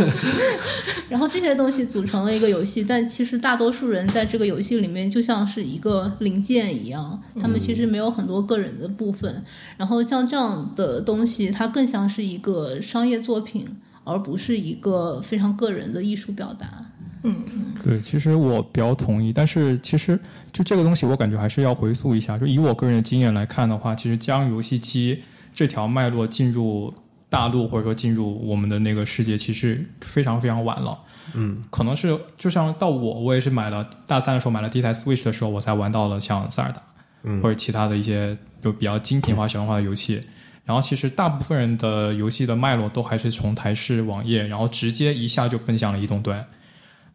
[1.09, 9.43] 然后这些东西组成了一个游戏，但其实大多数人在这个游戏里面就像是一个零件一样，他们其实没有很多个人的部分。
[9.77, 13.69] 然后像这样的东西，它更像是一个商业作品，
[14.03, 16.90] 而不是一个非常个人的艺术表达。
[17.23, 20.19] 嗯，对，其实我比较同意，但是其实
[20.53, 22.39] 就这个东西，我感觉还是要回溯一下。
[22.39, 25.23] 就以我个人的经验来看的话，其实将游戏机
[25.55, 26.93] 这条脉络进入
[27.29, 30.99] 大陆或者说进入我们的那个世界，其实非常非常晚了。
[31.35, 36.81] 嗯，可能是就像到我，我也是买了大三的时候买了第一台 Switch 的时候，我才玩到了像塞尔达，
[37.25, 40.21] 嗯，或者其他的一些就比较精品化、小众化的游戏。
[40.65, 46.43] 然后其实大部分人的游戏的脉络都还是从台式网页，然后直接一下就奔向了移动端。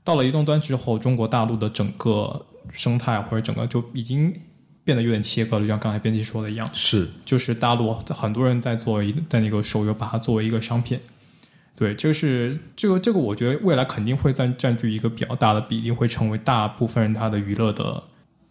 [0.05, 4.33] 到了移动端之后，中国大陆的整个生态或者整个就已经
[4.83, 10.99] 变得有点切割了，就像刚才编辑说的一样，是，就是大陆很多人在做一在那个手游，把它作为一个商品，
[11.75, 18.03] 对，这个是这个这个，我觉得未来肯定会占占据一个比较大的比例，会成为大部分人他的娱乐的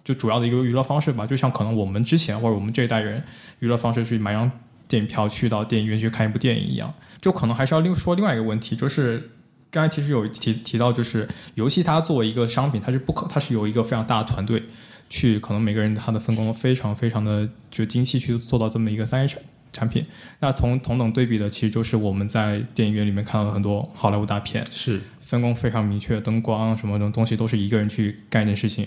[0.02, 1.24] 就主要的一个娱乐方式吧。
[1.24, 3.22] 就像可能我们之前或者我们这一代人
[3.60, 4.50] 娱乐方式去买张
[4.88, 9.30] 电影票去到电影院去看一部电影一样，就可能还是要另说另外一个问题，就是。
[9.74, 14.62] 刚才其实有提提到，就是游戏它作为一个商品，它是不可，它是由一个非常大的团队
[15.10, 20.00] 去，可能每个人他的分工非常非常的就精细去做到这么一个三 A 产产品。
[20.38, 28.86] 那同同等对比的，其实就是我们在电影院里面看到的很多好莱坞大片，是分工非常明确，灯光什么这种东西都是一个人去干一件事情。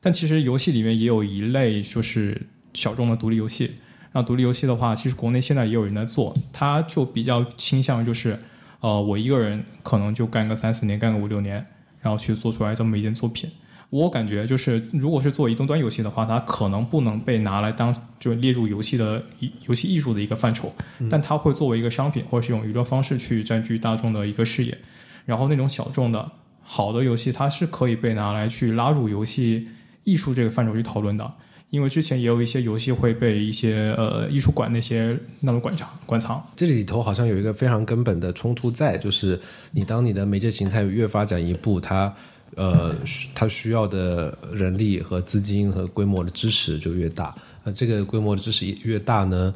[0.00, 2.40] 但其实游戏里面也有一类就是
[2.72, 3.74] 小众的独立游戏。
[4.12, 8.38] 那独立游戏的话，其实国内现在也有人在做，它就比较倾向于就是。
[8.84, 11.64] 呃，我一个人可能就干个三四年，干个五六年，
[12.02, 13.50] 然后去做出来这么一件作品。
[13.88, 19.24] 我感觉就是，如果是做移动端游戏的话，它可能不能被拿来当就列入游戏的
[19.66, 20.70] 游戏艺术的一个范畴，
[21.10, 24.76] 但它会作为一个商品或者是一种娱乐方式去占据大众的一个视野。
[25.24, 29.66] 然后那种小众的好的游戏，它是可以被拿来去拉入游戏
[30.02, 31.34] 艺术这个范畴去讨论的。
[31.74, 39.40] 因为之前也有一些游戏会被一些呃艺术馆那些那种馆藏馆藏，这里头好像有一个非常根本的冲突在，就是
[39.72, 42.14] 你当你的媒介形态越发展一步，它
[42.54, 42.94] 呃
[43.34, 47.34] 它需要的人力和资金和规模的支持就越大，
[47.64, 49.52] 那这个规模的支持越大呢，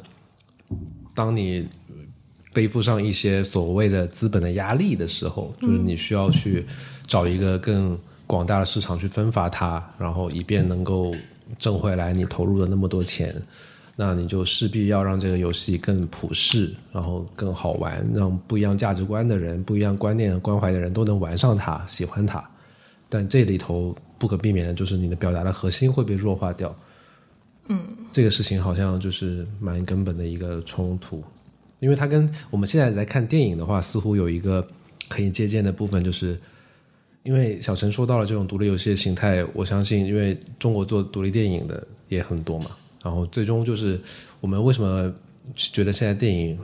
[1.15, 1.65] 当你
[2.53, 6.65] 背负上一些所谓的资本的压力的时候，就是你需要去
[7.07, 11.15] 找一个更广大的市场去分发它，然后以便能够。
[11.57, 13.35] 挣回来你投入了那么多钱，
[13.95, 22.43] 那你就势必要让这个游戏更普世，然后更好玩，让不一样价值观的人、不一样观念关怀的人都能玩上它、喜欢它。
[23.09, 26.73] 但这里头不可避免的就是你的表达的核心会被弱化掉。
[27.67, 27.79] 嗯，
[28.11, 31.23] 这个事情好像就是蛮根本的一个冲突，
[31.79, 34.65] 因为它跟我们现在在看电影的话，似乎有一个
[35.07, 36.39] 可以借鉴的部分，就是
[37.23, 42.71] 因为小陈说到了这种独立游戏的形态，我相信，因为中国做独立电影的也很多嘛，
[43.03, 43.99] 然后最终就是
[44.39, 45.13] 我们为什么
[45.55, 46.57] 觉得现在电影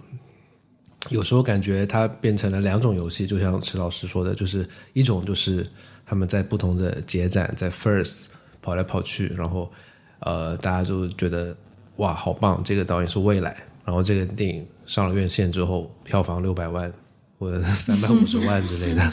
[1.09, 5.67] 有时候感觉它变成了两种游戏，就像池老师说的，就是一种就是
[6.05, 8.21] 他们在不同的节展在 First
[8.61, 9.71] 跑来跑去，然后
[10.19, 11.55] 呃大家就觉得
[11.97, 16.91] 哇好棒，这个导演是未来，然后这个电影上了院线之后票房六百万
[17.37, 19.11] 或者三百五十万之类的，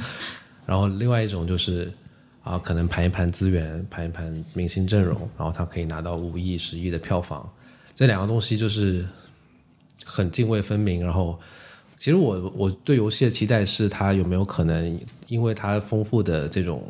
[0.67, 1.93] 然后另外一种就是
[2.43, 7.49] 啊可能盘一盘资源，盘一盘明星阵容，然后他可以拿到五亿十亿的票房，
[7.95, 9.07] 这两个东西就是
[10.05, 11.39] 很泾渭分明，然后。
[11.95, 16.83] 其实我我对游戏的期待是它有没有可能，因为它丰富的这种，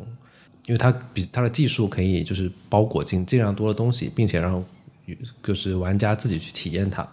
[0.65, 4.65] 因为它比它的技术可以就是包裹进尽量多的东西，并且让
[5.43, 7.07] 就是玩家自己去体验它，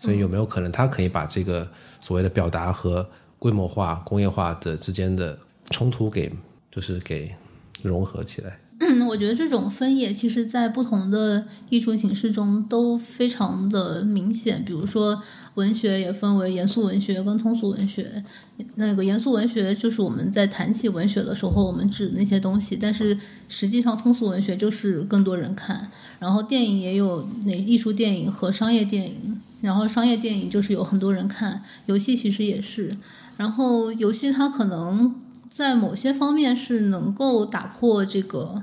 [0.00, 1.68] 所以有没有可能它可以把这个
[2.00, 5.38] 所谓的表达和规模化、工业化的之间的
[5.70, 6.32] 冲突给
[6.70, 7.34] 就是给
[7.82, 8.58] 融合起来？
[8.78, 14.62] 嗯，我觉得这种分野其实，在不同的艺术形式中都非常的明显。
[14.66, 15.18] 比如说，
[15.54, 18.22] 文学也分为严肃文学跟通俗文学。
[18.74, 25.90] 那个严肃文学就是我们在谈起文学的时候，我们指那些东西，但是实际上通俗文学就是更多人看。
[26.18, 31.62] 然后电影也有那艺术电影和商业电影，然后商业电影就是有很多人看。
[31.86, 32.94] 游戏其实也是，
[33.38, 35.14] 然后游戏它可能。
[35.56, 38.62] 在某些方面是能够打破这个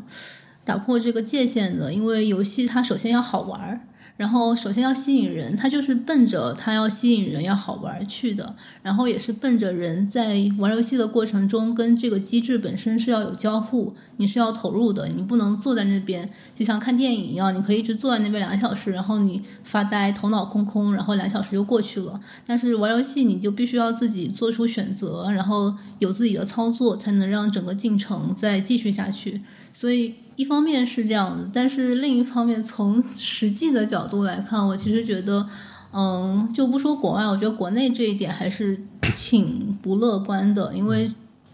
[0.64, 3.82] 打破这个界限的，因为游戏它首先要好玩儿。
[4.16, 8.56] 然后，首先要吸引人，它就是奔着它要吸引人、要好玩去的。
[8.84, 22.22] 然后也是奔着人在玩游戏的过程中，跟这个机制本身是要有交互，你是要投入的，你不能坐在那边就像看电影一样，你可以一直坐在那边两个小时，然后你发呆、头脑空空，然后两小时就过去了。
[22.46, 29.42] 但是玩游戏，你就必须要自己做出选择，然后有自己的操作，才能让整个进程再继续下去。
[29.74, 30.14] 所以。
[30.36, 35.48] 一方面是这样的，但是另一方面，从实际的角度来看，我其实觉得，
[35.94, 38.80] 嗯，就不说国外，我觉得国内这一点还是
[39.16, 40.74] 挺不乐观的。
[40.74, 41.08] 因为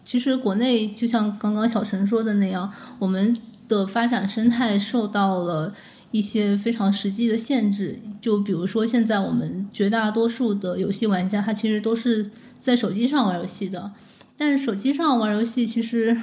[0.06, 3.38] 其实国内就像刚刚小陈说的那样，我们
[3.68, 5.74] 的发展生态受到了
[6.12, 8.00] 一些非常实际的限制。
[8.22, 13.92] 就比如说，现在我们绝大多数的游戏玩家，他其实都是在手机上玩游戏的，
[14.38, 16.18] 但是手机上玩游戏其实。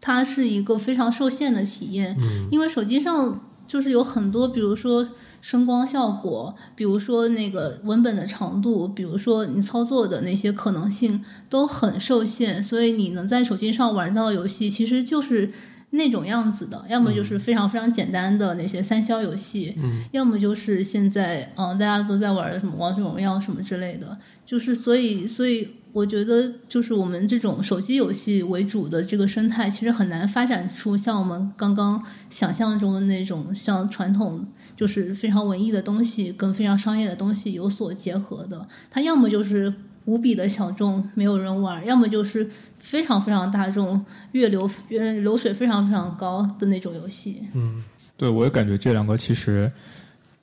[0.00, 2.16] 它是一个非常受限的体验，
[2.50, 5.06] 因为手机上就是有很多，比如说
[5.42, 15.52] 声光效果，比如说那个文本的长度，比如说你操作的那些可能性都很受限，所以你能在手机上玩到的游戏其实就是
[15.90, 19.76] 那种样子的，要么就是非常非常简单的那些三消游戏，
[20.12, 25.68] 要么就是现在嗯大家都在玩的什么王者荣耀什么之类的，就是所以所以。
[25.92, 38.66] 我觉得，就是我们这种手机游戏为主的这个生态，其实很难发展出像我们刚刚想象中的那种，像传统就是非常文艺的东西跟非常商业的东西有所结合的。
[38.88, 39.72] 它要么就是
[40.04, 42.48] 无比的小众，没有人玩；要么就是
[42.78, 47.42] 非常非常大众，月流月流水非常非常高的那种游戏。
[47.54, 47.82] 嗯，
[48.16, 49.70] 对，我也感觉这两个其实。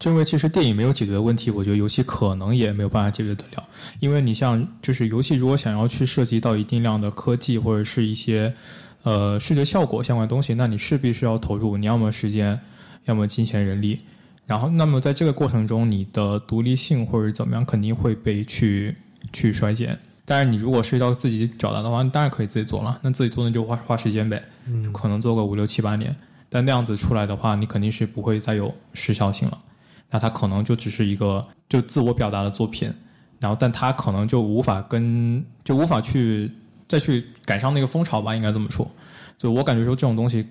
[0.04, 3.64] 因为其实电影没有解决的问题，我觉得游戏可能也没有办法解决得了。
[4.00, 8.54] 因为你像，就是游戏如果想要去涉及到一定量的科技或者是一些
[9.04, 12.60] 呃视觉效果相关的东西，那你势必是要投入，你要么时间，
[13.06, 14.00] 要么金钱、人力。
[14.46, 18.96] 然后，那么在这个过程中，你的独立性或者怎么样，肯定会被去
[19.34, 19.98] 去衰减。
[20.24, 23.00] 但是你如果涉及到自己表达的话，你当然可以自己做了。
[23.02, 24.42] 那自己做那就花花时间呗，
[24.94, 26.16] 可能做个五六七八年。
[26.50, 29.58] 但那样子出来的话，你肯定是不会再有时效性了。
[30.10, 32.92] 那它可能就只是一个就自我表达的作品，
[33.40, 36.52] 然后但它可能就无法跟就无法去
[36.88, 38.90] 再去赶上那个风潮吧，应该这么说。
[39.38, 40.46] 就我感觉说这种东西，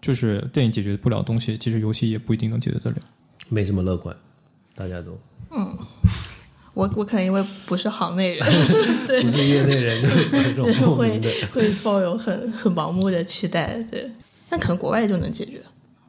[0.00, 2.96] 就是电影解决不了东西，其实游戏也不一定能解决得了。
[3.48, 4.14] 没什么乐观，
[4.74, 5.18] 大家都。
[5.50, 5.76] 嗯，
[6.74, 8.46] 我我可能因为不是行内人，
[9.08, 10.02] 对，不是业内人，
[10.54, 11.18] 就会
[11.50, 14.10] 会抱有很很盲目的期待，对，
[14.50, 15.62] 但可能国外就能解决。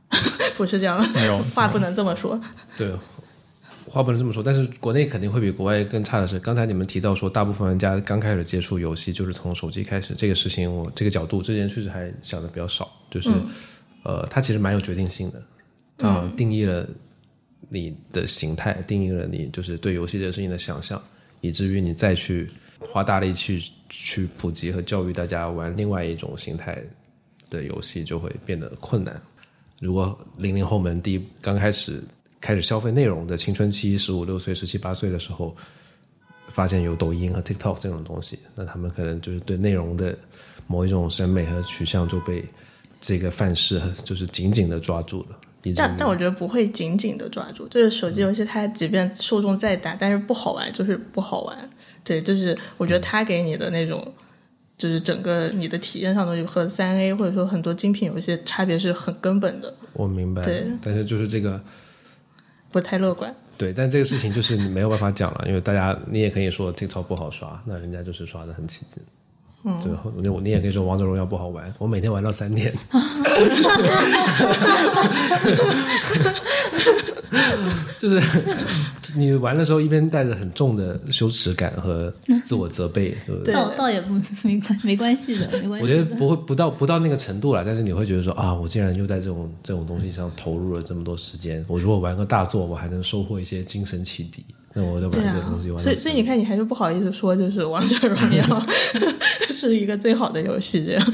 [0.58, 2.40] 不是这样的， 话不能这么说。
[2.76, 2.92] 对，
[3.86, 4.44] 话不能这么说。
[4.44, 12.92] 但是国内肯定会比国外更差的是，刚才你们提到说，大部分玩家刚开始接触游戏就是从手机开始，这个事情我这个角度之前确实还想的比较少。
[13.10, 13.32] 就是，
[14.04, 16.88] 呃，它其实蛮有决定性的，啊，定义了
[17.70, 21.02] 你的形态，定义了你就是对游戏这个事情的想象，
[21.42, 22.50] 以至于你再去
[22.80, 26.78] 花大力去去普及和教育大家玩另外一种形态
[27.50, 29.20] 的游戏，就会变得困难。
[29.80, 32.04] 如果零零后们第一刚开始
[32.42, 35.56] 开始消费内容的青春期，十五六岁、十七八岁的时候，
[36.54, 40.18] 发现有抖音和 TikTok 这种东西，那他们可能就是对内容的
[40.68, 42.44] 某一种审美和取向就被
[43.00, 45.40] 这个范式就是紧紧的抓住了。
[45.76, 51.70] 但但我觉得不会紧紧的抓住，就是手机游戏它即便受众再大，但是不好玩就是不好玩。
[52.02, 54.14] 对，就是我觉得它给你的那种，
[54.80, 61.62] 就是整个你的体验上的东西和三 A 或者说很多精品有一些差别是很根本的，我明白，对但是就是这个
[62.72, 63.36] 不太乐观。
[63.58, 69.04] 对，但这个事情就是你没有办法讲了，因为大家你也可以说 TikTok 不好刷，那人家就是刷的很起劲。
[69.64, 72.74] 嗯，对，我你也可以说王者荣耀不好玩，我每天玩到三点。
[78.00, 78.22] 就是
[79.16, 82.12] 你玩的时候一边带着很重的羞耻感和
[82.48, 83.52] 自我责备，对不对？
[83.52, 85.84] 对倒倒也不没关没关系的，没关系。
[85.84, 98.68] 我觉得不会不到不到那个程度了，但是你会觉得说啊，我竟然又在这种这种东西上投入了这么多时间，我如果玩个大作，我还能收获一些精神启迪，那我就玩这个东西玩到所以所以你看，你还是不好意思说，就是王者荣耀
[99.50, 101.14] 是一个最好的游戏，这样。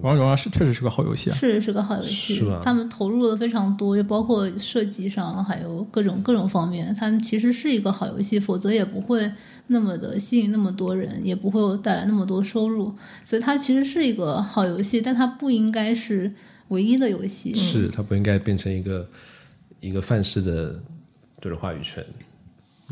[0.00, 1.34] 王者荣耀是确实是个好游戏啊。
[1.34, 9.30] 是是个好游戏是吧，他们投入了非常多，就包括设计上，还有各种各种方面，他们其实是一个好游戏，否则也不会
[9.66, 16.32] 那么的吸引那么多人，也不会带来那么多收入，所以它其实是一个好游戏，但它不应该是
[16.68, 17.52] 唯一的游戏。
[17.52, 19.08] 是它不应该变成一个
[19.80, 20.80] 一个范式的
[21.42, 22.02] 就是话语权。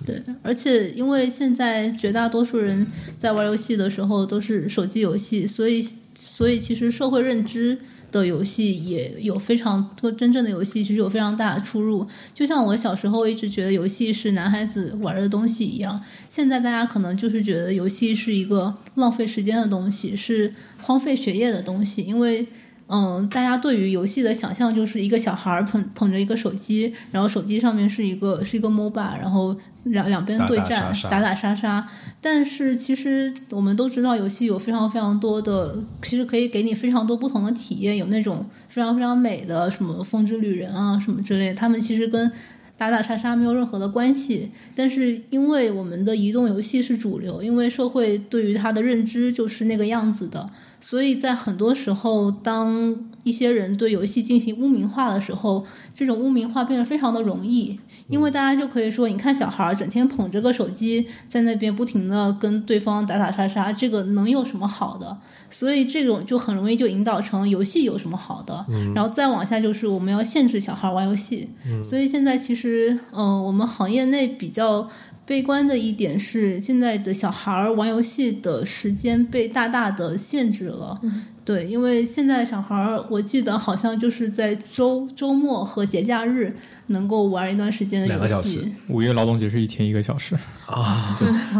[0.04, 2.86] 对，而且因为现在绝大多数人
[3.18, 7.78] 在玩游戏的时候都是手机游戏，所以所以其实社会认知
[8.10, 12.06] 的游戏也有非常和真正的游戏其实有非常大的出入。
[12.34, 22.46] 就像我小时候一直觉得游戏是男孩子玩的东西一样，现在大家可能就是觉得游戏是一个浪费时间的东西，是荒废学业的东西，因为。
[22.92, 31.88] 嗯，大家对于游戏的想象就是一个小孩儿捧捧着一个手机，然后手机上面是一个是一个 MOBA，然后两两边对战打打杀杀打打杀杀。
[32.20, 42.32] 但是其实我们都知道，游戏有非常非常多的，其实可以给你非常多不同的体验，有那种非常非常美的什么风之旅人啊什么之类，他们其实跟
[42.76, 44.50] 打打杀杀没有任何的关系。
[44.74, 50.50] 但是因为我们的移动游戏是主流，因为社会对于它的认知就是那个样子的，
[50.80, 55.64] 所以在很多时候，当一些人对游戏进行污名化的时候，
[55.94, 57.78] 这种污名化变得非常的容易，
[58.08, 65.18] 因为大家就可以说，你看小孩儿整天捧着个手机在那边不停的跟对方打打杀杀，这个能有什么好的？
[65.50, 68.64] 所以这种就很容易就引导成游戏有什么好的，
[68.94, 71.48] 然后再往下就是我们要限制小孩儿玩游戏。
[71.84, 74.88] 所以现在其实，嗯、我们行业内比较
[75.30, 81.00] 悲观的一点是，现在的小孩儿玩游戏的时间被大大的限制了。
[81.44, 86.52] 对，因为现在小孩儿，我记得好像就是在周周末和节假日
[86.88, 88.74] 能够玩一段时间的游两个小时戏。
[88.88, 91.16] 五一劳动节是一天一个小时啊，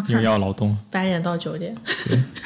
[0.08, 0.76] 因为 要劳动。
[0.90, 1.72] 八点到九点，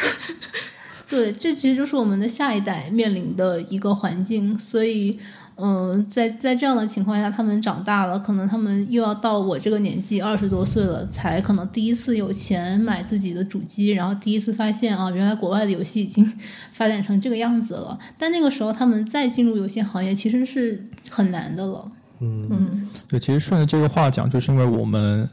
[1.08, 5.18] 对，这其实就是我们的下一代面临的一个环境，所以，
[5.56, 16.24] 嗯、在在这样的情况下，他们长大了，可能他们又要到我这个年纪，二十多岁了，才可能第一次有钱买自己的主机，然后第一次发现啊，原来国外的游戏已经
[16.72, 17.96] 发展成这个样子了。
[18.18, 21.88] 但那个时候，他们再进入游戏行业，其实是很难的了。
[22.20, 25.28] 嗯，对，其实顺着这个话讲，就是因为我们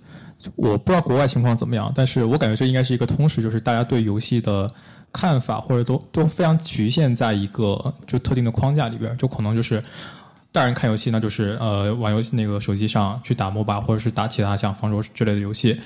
[0.56, 4.72] 我不知道国外情况怎么样，但是我感觉这应该是一个通识，就是大家对游戏的
[5.14, 9.84] 看法或者都都非常局限在一个就特定的框架里边，就可能就是
[10.52, 15.80] 大人看游戏，那就是呃玩游戏那个手机上去打 MOBA 或者是打其他像方舟之类的游戏。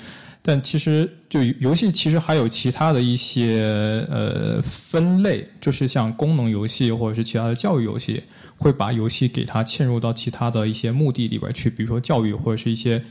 [0.47, 8.21] 但其实就游戏其实还有其他的一些呃分类，就是像功能游戏或者是其他的教育游戏，
[8.55, 13.01] 会把游戏给它嵌入到其他的一些目的里边去，比如说教育或者是一些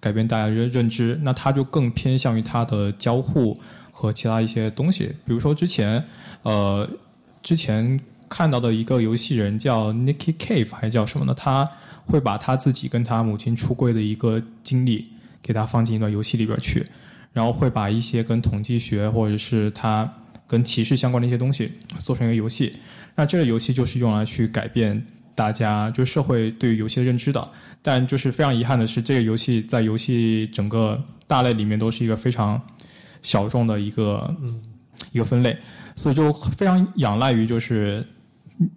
[0.00, 3.58] 改变大家认认知，那它就更偏向于它的交互
[4.02, 5.04] 和其他一些东西。
[5.24, 6.04] 比如说之前
[6.42, 6.88] 呃
[7.42, 11.34] 之前看到的一个游戏人叫 Nicky Cave 还叫什么呢？
[11.34, 11.70] 他
[12.06, 15.08] 会把他自己跟他母亲出柜的一个经历
[15.40, 16.84] 给他放进一段游戏里边去，
[17.32, 20.12] 然后会把一些跟统计学或者是他
[20.46, 22.74] 跟歧视相关的一些东西做成一个游戏。
[23.14, 27.48] 那这个游戏就是用来去改变大家就是社会对于游戏的认知的。
[27.82, 32.60] 但就是非常遗憾的是，这个游戏在游戏整个大类里面都是一个非常
[33.22, 34.60] 小众的一个、嗯。
[35.10, 35.56] 一个分类，
[35.96, 38.06] 所以就非常仰赖于就是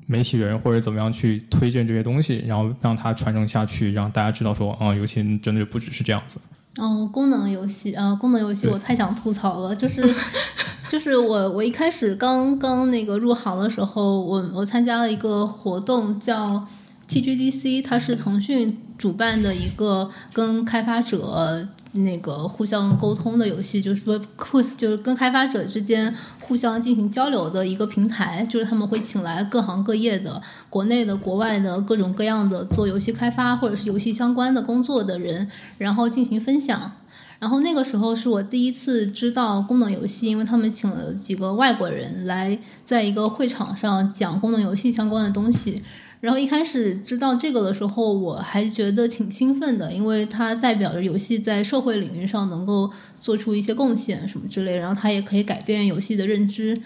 [0.08, 6.40] 媒体人或者怎么样去推荐这些东西，然后让它传承下去，让大家知道说，啊、游戏真的就不只是这样子。
[6.78, 10.02] 哦，功能游戏啊、功能游戏我太想吐槽了，就是
[10.90, 16.66] 就是我我一开始刚刚那个入行的时候，我我参加了一个活动叫
[17.08, 36.92] TGDC 它是腾讯主办的一个跟开发者那个互相沟通的游戏，就是说互就是跟开发者之间互相进行交流的一个平台，就是他们会请来各行各业的、国内的、国外的各种各样的做游戏开发或者是游戏相关的工作的人，然后进行分享。
[37.38, 45.84] 然后那个时候是我第一次知道功能游戏，因为他们请了几个外国人来在一个会场上讲功能游戏相关的东西。
[46.22, 52.90] 然后一开始知道这个的时候，我还觉得挺兴奋的，因为它代表着游戏在社会领域上能够
[53.20, 56.82] 做出一些贡献什么之类，然后它也可以改变游戏的认知。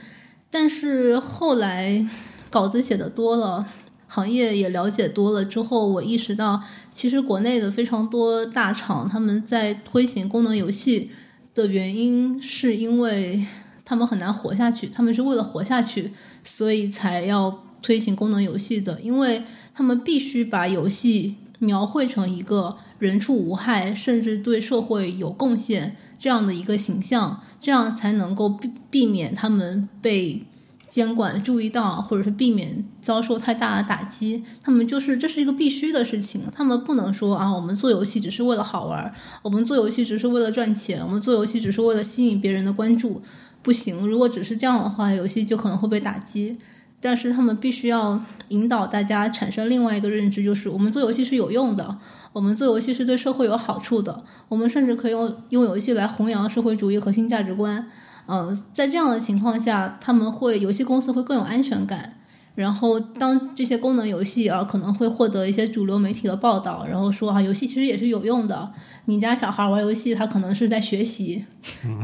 [0.52, 2.06] 但是后来
[2.50, 3.66] 稿子写的多了，
[4.08, 6.62] 行业也了解多了之后，我意识到，
[6.92, 11.12] 其实国内的非常多大厂他们在推行功能游戏
[11.54, 13.46] 的原因，是因为
[13.86, 16.12] 他们很难活下去，他们是为了活下去，
[16.44, 17.64] 所以才要。
[17.82, 30.44] 推行功能游戏的，因为他们必须把游戏描绘成一个人畜无害，甚至对社会有贡献这样的一个形象，这样才能够避避免他们被
[30.88, 34.44] 监管注意到，或者是避免遭受太大的打击。
[34.64, 39.14] 他们就是这是一个必须的事情，他们不能说啊，我们做游戏只是为了好玩，
[39.44, 43.22] 我们做游戏只是为了赚钱，我们做游戏只是为了吸引别人的关注，
[43.62, 44.08] 不行。
[44.08, 46.58] 如果只是这样的话，游戏就可能会被打击。
[47.02, 51.98] 但是他们必须要引导大家产生另外一个认知，就是我们做游戏是有用的，
[52.34, 57.88] 我们做游戏是对社会有好处的，我们甚至可以用用游戏来弘扬社会主义核心价值观。
[58.28, 62.16] 嗯，在这样的情况下，他们会游戏公司会更有安全感。
[62.56, 68.70] 然后，当这些功能游戏啊可能会获得一些主流媒体的报道，然后说啊，游戏其实也是有用的。
[69.06, 71.46] 你家小孩玩游戏，他可能是在学习，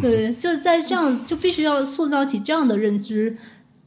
[0.01, 3.37] 对，就是在这样就必须要塑造起这样的认知。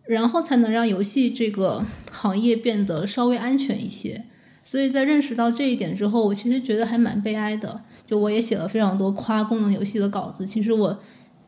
[0.08, 4.24] 然后才能让游戏这个行业变得稍微安全一些。
[4.64, 7.80] 所以在认识到这一点之后，我其实觉得还蛮悲哀的。
[8.06, 10.98] 就我也写了非常多夸功能游戏的稿子，其实我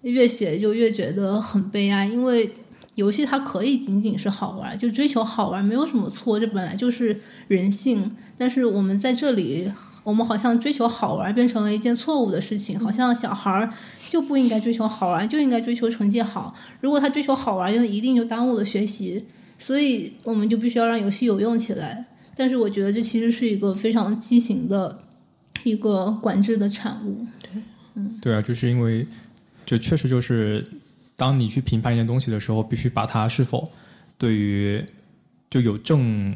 [0.03, 2.51] 越写就越觉得很悲哀，因为
[2.97, 8.15] 游戏它可以仅仅是好玩，就追求好玩没有什么错，这本来就是人性。
[8.37, 9.73] 但是我们在这里。
[10.03, 13.71] 我们好像追求好玩变成了一件错误的事情，好像小孩儿
[14.09, 16.55] 就不应该追求好玩，就应该追求成绩好。
[16.81, 19.25] 如果他追求好玩，就一定就耽误了学习。
[19.59, 22.05] 所以我们就必须要让游戏有用起来。
[22.35, 24.99] 但是我觉得这其实是一个非常畸形的
[25.65, 27.27] 一个管制的产物。
[27.43, 27.63] 对，
[27.95, 29.07] 嗯，对啊，就是因为
[29.67, 30.67] 就确实就是
[31.15, 33.71] 当你去评判一件东西的时候，必须把它是否
[34.17, 34.83] 对于
[35.51, 36.35] 就有正。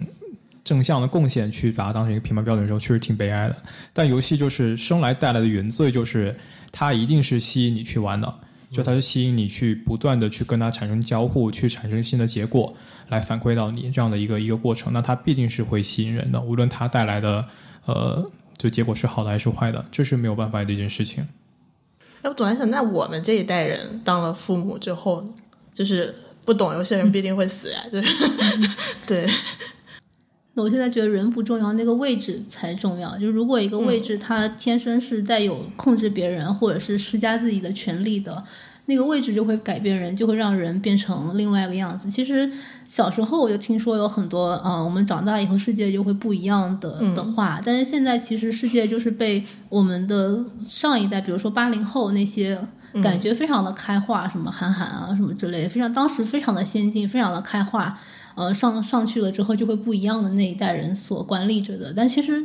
[0.64, 3.56] 正向的贡献去把它当成一个评判标准的时候，确实挺悲哀的。
[3.92, 6.34] 但游戏就是生来带来的原罪，就是
[6.72, 8.34] 它一定是吸引你去玩的，
[8.70, 12.74] 就它是吸引你去不断的去跟它产生交互，去产生新的结果
[13.10, 14.92] 来反馈到你这样的一个一个过程。
[14.92, 17.44] 那它必定是会吸引人的，无论它带来的
[17.84, 21.28] 呃就结果是好的还是坏的，这是没有办法的一件事情。
[22.22, 25.22] 那我总在想，那我们这一代人当了父母之后，
[25.74, 26.14] 就是
[26.46, 28.08] 不懂游戏的人必定会死呀，就是
[29.06, 29.28] 对。
[30.54, 33.16] 那我现在觉得人不重要，那个位置才重要。
[33.18, 38.42] 就如果一个位置它天生是带有控制别人或者是施加自己的权利的，
[38.86, 42.08] 那个位置就会改变人，就会让人变成另外一个样子。
[42.08, 42.48] 其实
[42.86, 47.60] 小时候我就听说有很多，啊，我们长大以后世界就会不一样的的话。
[47.64, 52.56] 但是现在其实世界就是被我们的上一代，比如说八零后那些
[53.02, 57.98] 感觉非常的开化，什么韩寒啊什么之类的，非常当时非常的先进，非常的开化。
[58.34, 62.44] 呃，上上去了之后就会不一样的那一代人所管理着的，但其实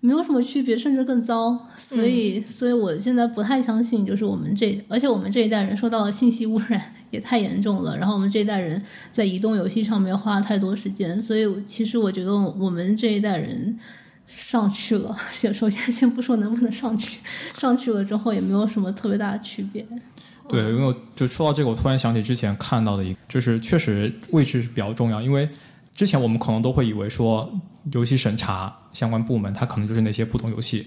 [0.00, 1.58] 没有什么区别，甚至更糟。
[1.76, 7.96] 所以，所以我现在不太相信，就是我们这，而且我们这一代人受到的信息污染 也太严重了。
[7.96, 8.80] 然后我们这一代人
[9.10, 13.78] 在移动游戏上面花了太多时间，所以其实我觉得我们这一代人
[14.26, 17.18] 上去了， 先首先先不说能不能上去，
[17.58, 19.86] 上去了之后也没有什么特别大的区别。
[20.48, 25.20] 对，因为我就说到这个，我突然想起之前看到的一个，就是确实位置是比较重要。
[25.20, 25.48] 因为
[25.94, 27.50] 之前我们可能都会以为说，
[27.92, 30.86] 游戏审查相关部门，他可能就是那些不懂游戏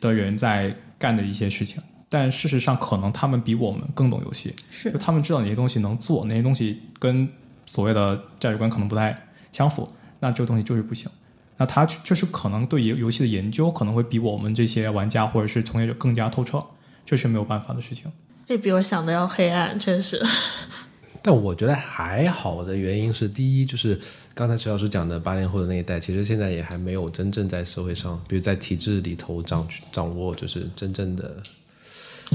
[0.00, 1.82] 的人在干的一些事情。
[2.08, 7.28] 但事实上，可能他们比我们更懂游戏，是就他们知道哪些东西能做，哪些东西跟
[7.66, 9.12] 所谓的价值观可能不太
[9.50, 9.88] 相符，
[10.20, 11.10] 那这个东西就是不行。
[11.56, 16.64] 那他就是可能对游游戏的研究可能会比我们这些玩家或者是从业者更加透彻，
[17.04, 18.04] 这是没有办法的事情。
[18.46, 20.24] 这比我想的要黑暗，确实。
[21.20, 24.00] 但我觉得还好的原因是，第一就是
[24.32, 31.42] 刚才徐老师讲的八零后的那一代，其实现在也还没有真正在社会上，比如在体制里头掌掌握，就是真正的。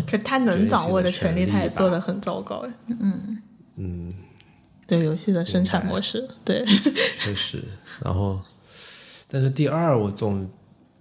[0.05, 2.65] 可他能掌握的权利，他也做的很糟糕。
[2.87, 3.41] 嗯
[3.77, 4.13] 嗯，
[4.85, 6.65] 对游戏的生产模式，对，
[7.17, 7.63] 确实。
[8.03, 8.41] 然后，
[9.29, 10.49] 但是第二，我总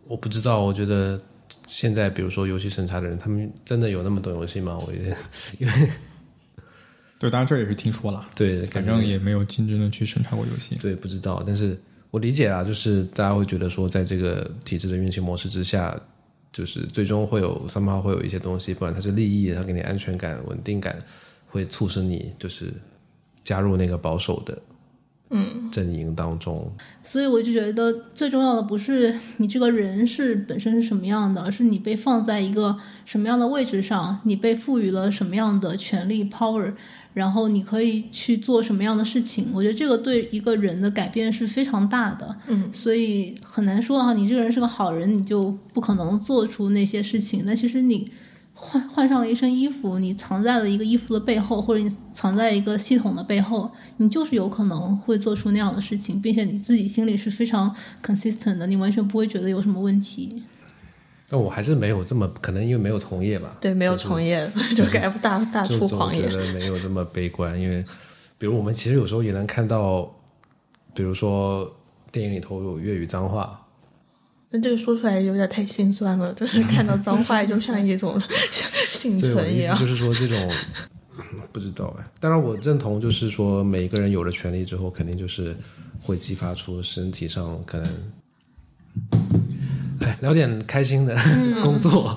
[0.06, 1.20] 我不知道，我觉得
[1.66, 4.78] 现在比如说游戏审查的人，他们真的有那么懂游戏吗？
[4.78, 4.92] 我
[5.58, 5.90] 因为
[7.18, 10.76] 对，当然这也是听说了，对，反正也没有真正的去审查过游戏。
[10.76, 11.78] 对不知道，但是
[12.10, 15.94] 我理解啊，就是大家会觉得说，在这个体制的运行模式之下，
[16.50, 20.98] 就是最终会有 somehow 会有一些东西，不管它是利益，它给你安全感、稳定感，
[21.48, 22.72] 会促使你就是
[23.44, 24.58] 加入那个保守的
[25.30, 26.70] 嗯阵营当中。
[27.02, 36.72] 所以我就觉得最重要的不是你这个人是本身是什么样的，而是你被放在一个什么样的位置上，你被赋予了什么样的权利 power，
[37.14, 39.48] 然后你可以去做什么样的事情。
[39.52, 42.36] 我觉得这个对一个人的改变是非常大的。
[42.48, 47.42] 嗯，所以很难说啊，你这个人是个好人，你就不可能做出那些事情。
[47.44, 48.10] 那其实你
[48.62, 60.42] 换换上了一身衣服，你藏在了一个衣服的背后，或者你藏在一个系统的背后，你就是有可能会做出那样的事情，并且你自己心里是非常 consistent 的，你完全不会觉得有什么问题。
[61.28, 63.56] 但我还是没有这么可能，因为没有从业吧。
[63.60, 66.30] 对，没有从业就该大大出狂言。
[66.30, 67.82] 觉得没有这么悲观，因为
[68.36, 70.12] 比如我们其实有时候也能看到，
[70.92, 71.72] 比如说
[72.12, 73.66] 电影里头有粤语脏话，
[74.50, 78.20] 那这个说出来有点太心酸了，就是 看到脏话就像一种
[78.90, 79.78] 幸存一样。
[79.78, 80.50] 就是说这种
[81.52, 82.04] 不知道哎。
[82.18, 85.56] 当然我认同，就是说每一个人有了权利之后，肯定就是
[86.02, 87.88] 会激发出身体上可能。
[90.00, 91.16] 哎，聊点开心的
[91.62, 92.16] 工作。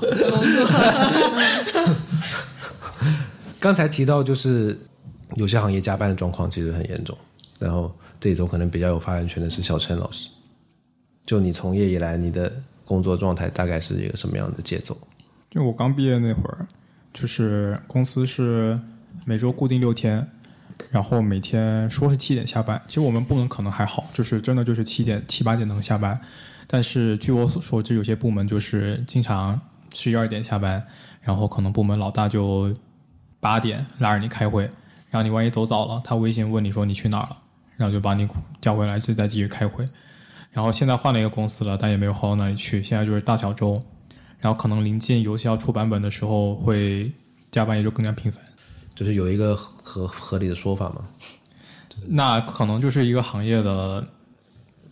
[3.59, 4.75] 刚才提到就是
[5.35, 7.15] 有些行业加班的状况其实很严重，
[7.59, 10.29] 然后这里头可能比较有发言权的是小陈老师。
[11.25, 12.51] 就你从业以来，你的
[12.85, 14.97] 工作状态大概是一个什么样的节奏？
[15.49, 16.67] 就我刚毕业那会儿，
[17.13, 18.79] 就是公司是
[19.25, 20.27] 每周固定六天，
[20.89, 26.19] 然后每天说是七点下班，其实我们部门可能还好，就是真的就是七点七八点能下班，
[26.67, 29.59] 但是据我所所知，有些部门就是经常
[29.93, 30.83] 十一二点下班，
[31.21, 32.75] 然后可能部门老大就
[33.39, 34.63] 八点拉着你开会，
[35.09, 37.37] 然后你万一走早了，他微信问你说你去哪儿了，
[37.77, 38.27] 然后就把你
[38.59, 39.85] 叫回来，就再继续开会。
[40.53, 43.81] 然后现在换了一个公司了，但也没有好到哪里去，现在就是大小周，
[44.39, 47.11] 然后可能临近游戏要出版本的时候，会
[47.51, 48.41] 加班也就更加频繁。
[48.93, 51.07] 就是有一个合合理的说法嘛？
[52.07, 54.07] 那可能就是一个行业的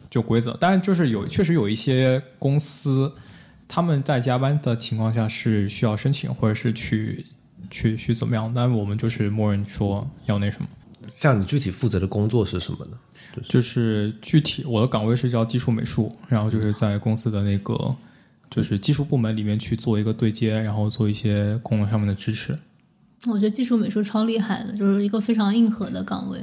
[0.10, 3.14] 就规则，但就是有确实有一些公司，
[3.68, 7.24] 他们在加班的情况下是需要申请或者是去
[7.70, 10.68] 去去怎么样，但我们就是默认说要那什么。
[11.08, 12.98] 像你具体负责的工作是什么呢？
[13.48, 17.96] 就是具体我的岗位是叫技术美术，然后就是在公司的那个
[18.50, 22.56] 就是技术部门里面去做一个对接，然后做一些功能上面的支持。
[23.28, 26.40] 我觉得技术美术超厉害的，就是一个非常硬核的岗位。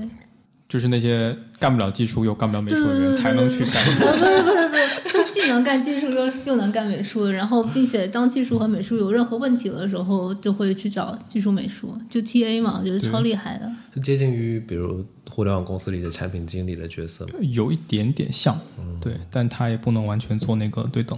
[0.69, 3.83] 就是那些干不了技术又干不了美术的人才能去干。
[3.85, 13.71] 呃， 不是不是不是，就既能干技术又又能干美术，然后并且当技术和美术有任何问题的时候，就会去找技术美术，就 TA 嘛，我觉得超厉害的。
[13.95, 17.35] 就接近于比如互联网公司里的产品经理的角色吗？
[17.53, 18.59] 有一点点像，
[19.01, 21.17] 对，但他也不能完全做那个对等。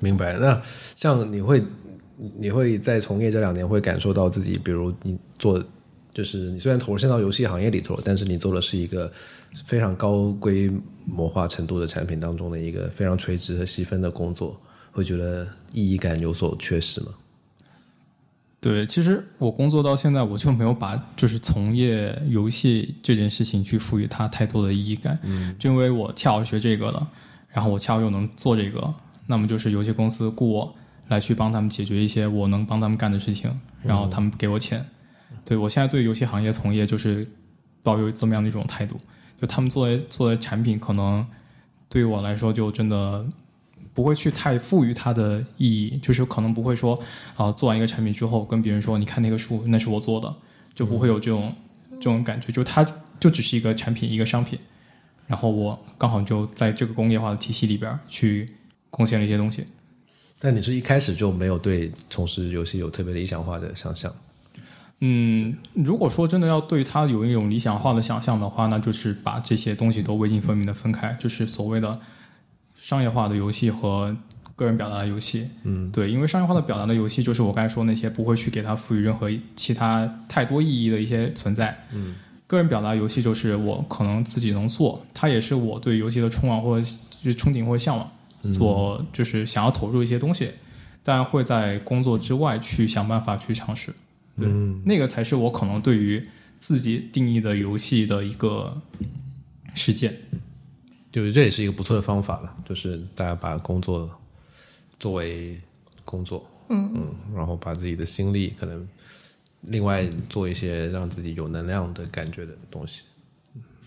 [0.00, 0.36] 明白。
[0.36, 0.60] 那
[0.94, 1.62] 像你会，
[2.38, 5.64] 你会在从业这两年会感受到自己，比如你做，
[6.12, 9.10] 就是你虽然投身到游戏行业里头，但是你做的是一个
[9.66, 10.70] 非常高规
[11.04, 14.60] 模化程度的产品当中的一个非常垂直和细分的工作，
[14.92, 17.08] 会觉得意义感有所缺失吗？
[18.60, 27.08] 对，其实我工作到现在，我就没有把就是从业游戏这件事情去赋予它太多的意义感，嗯，就因为我恰好学这个了，
[27.48, 28.94] 然后我恰好又能做这个，
[29.26, 30.74] 那么就是游戏公司雇我
[31.08, 33.50] 来去帮他们解决一些我能帮他们干的事情，
[33.82, 34.84] 然后他们给我钱。
[35.42, 37.26] 对我现在对游戏行业从业就是
[37.82, 39.00] 抱有这么样的一种态度，
[39.40, 41.26] 就他们做的做的产品可能
[41.88, 43.24] 对于我来说就真的
[43.94, 46.98] 不会去太赋予它的意义，就是可能不会说
[47.34, 50.34] 啊做完一个产品之后跟别人说你看那个书那是我做的，
[50.74, 51.52] 就不会有这种、
[51.92, 52.86] 这种感觉，就它
[53.18, 54.58] 就只是一个产品一个商品，
[55.26, 58.48] 然后我刚好就在这个工业化的体系里边去
[58.90, 59.64] 贡献了一些东西。
[60.38, 64.14] 但你是一开始就没有对从事游戏有特别理想化的想象？
[65.00, 71.98] 嗯，如果说真的要对它有一种理想化的想象的话，那就是把这些东西都未尽分明的分开，就是所谓的
[72.76, 74.14] 商业化的游戏和
[74.54, 75.48] 个人表达的游戏。
[75.62, 81.74] 嗯，对，因为商业化的表达的游戏，就是我刚才说那些不会去给它赋予任何其他太多意义的一些存在。
[81.92, 82.14] 嗯，
[82.46, 86.86] 个人表达游戏就是我可能自己能做，它也是我对游戏的冲往或者
[87.24, 88.06] 就憧憬或向往，
[88.42, 90.50] 所就是想要投入一些东西，
[91.02, 93.94] 但会在工作之外去想办法去尝试。
[94.40, 96.26] 对，嗯那个才是我可能对于
[96.58, 98.80] 自己定义的游戏的一个
[99.74, 100.16] 实践。
[101.12, 104.08] 就是这也是一个不错的方法了，就是大家把工作
[105.00, 105.60] 作为
[106.04, 108.86] 工作，嗯嗯，然后把自己的心力可能
[109.62, 113.02] 另外做一些让自己有能量的感觉的东西。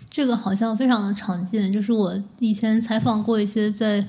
[0.10, 4.06] 这个好像非常的常见，就是我以前采访过一些在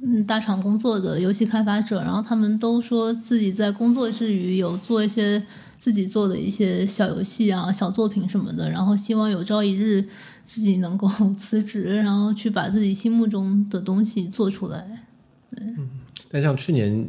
[0.00, 5.44] 嗯大厂工作的游戏开发者，然后他们都说自己在工作之余有做一些
[5.84, 10.02] 自己做的一些小游戏啊、小作品什么的，然后希望有朝一日
[10.46, 11.06] 自己能够
[11.36, 15.04] 辞职，然后去把自己心目中的东西做出来。
[15.50, 15.90] 嗯
[16.30, 17.06] 但像去年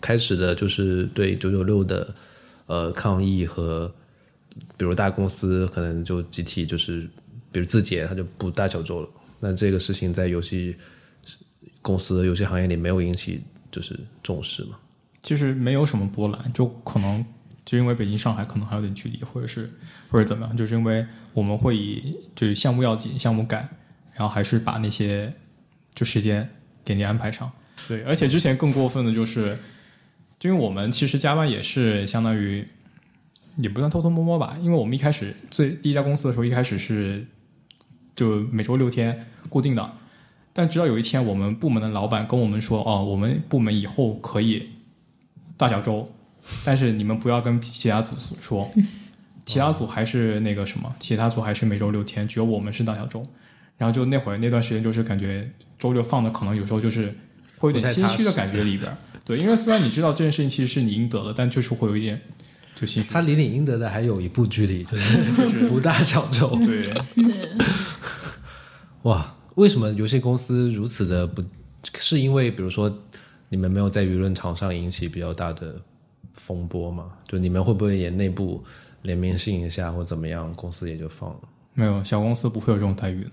[0.00, 2.14] 开始的，就是对九九六的
[2.66, 3.92] 呃抗议和，
[4.76, 7.10] 比如大公司可能就集体就是，
[7.50, 9.08] 比如字节它就不大小周了。
[9.40, 10.76] 那这个事情在游戏
[11.82, 13.42] 公司、游戏行业里没有引起
[13.72, 14.78] 就是重视嘛？
[15.24, 17.26] 其实没有什么波澜，就可能
[17.64, 19.70] 就因为北京、上海可能还有点距离，或者是
[20.10, 23.68] 或者怎么样，就是因为我们会以就是项目要紧、项目赶，
[24.14, 25.32] 然后还是把那些
[25.94, 26.48] 就时间
[26.84, 27.50] 给你安排上。
[27.88, 29.58] 对，而且之前更过分的就是，
[30.38, 32.66] 就因为我们其实加班也是相当于
[33.56, 37.26] 也不算偷偷摸摸吧，因为我们一开始最第一家公司的时候，一开始是
[38.14, 39.92] 就每周六天固定的，
[40.52, 44.70] 但直到有一天，我们部门的老板跟我们说，哦，我们部门以后可以
[45.56, 46.08] 大小周，
[46.64, 48.70] 但是你们不要跟其他组说，
[49.46, 53.26] 其他组还是那个什么，其他组还是每周六天，只有我们是大小周。
[53.78, 57.12] 然后就那会儿那段时间，就是感觉周六放的可能有时候就是
[57.58, 58.96] 会有点心虚的感觉里边儿。
[59.24, 62.20] 对，因为虽然你知道这件事情其实是你应得的，但就是会有一点
[62.76, 63.08] 就心虚。
[63.10, 66.48] 他离你应得的还有一步距离，就是 不大小周。
[66.64, 67.34] 对，对，
[69.02, 71.42] 哇，为什么游戏公司如此的不？
[71.94, 72.96] 是因为比如说
[73.48, 75.74] 你们没有在舆论场上引起比较大的
[76.34, 77.12] 风波嘛？
[77.26, 78.62] 就你们会不会也内部
[79.02, 81.40] 联名信一下或怎么样，公司也就放了？
[81.74, 83.30] 没有小公司不会有这种待遇的。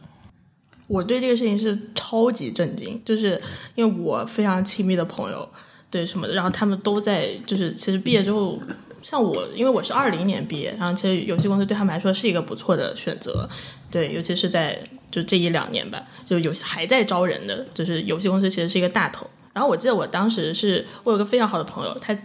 [0.87, 3.39] 我对这个事情是超级震惊，就是
[3.75, 5.47] 因为我非常亲密的朋友，
[5.91, 8.59] 对什么的，然后他们都在，就是其实毕业之后，
[9.03, 13.47] 像我，因为我是二零年毕业，然后其实游戏公司对他们来说是一个不错的选择，
[13.91, 14.79] 对，尤其是在
[15.11, 19.29] 就这一两年吧，就游戏还在招人的，就是游戏公司其实是一个大头。
[19.53, 22.17] 然后我记得我当时是我有个非常好的朋友，他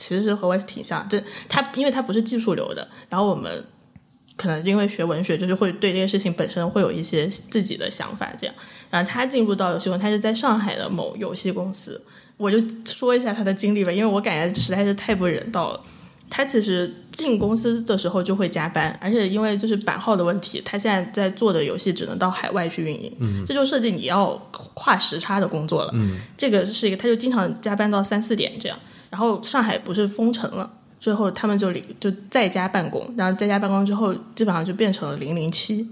[0.00, 3.62] 其实和我挺像，就他因为他不是技术流的，然后我们。
[4.36, 8.56] 可能因为学文学，就是会对这些事情本身会有一些自己的想法，这样。
[8.88, 12.00] 然后他进入到游戏公司，他是在上海的某游戏公司。
[12.38, 15.80] 我就说一下他的经历吧，因为我感觉实在是太不人道了。
[16.30, 28.78] 他其实进公司的时候就会加班，而且因为就是版号的问题，他现在在做的游戏只能到海外去运营，嗯，这就涉及你要跨时差的工作了，嗯，这个是一个，他就经常加班到三四点这样。
[29.10, 30.78] 然后上海不是封城了。
[31.00, 35.88] 最后他们就离就在家办公，然后在家办公之后，基本上就变成了零零七，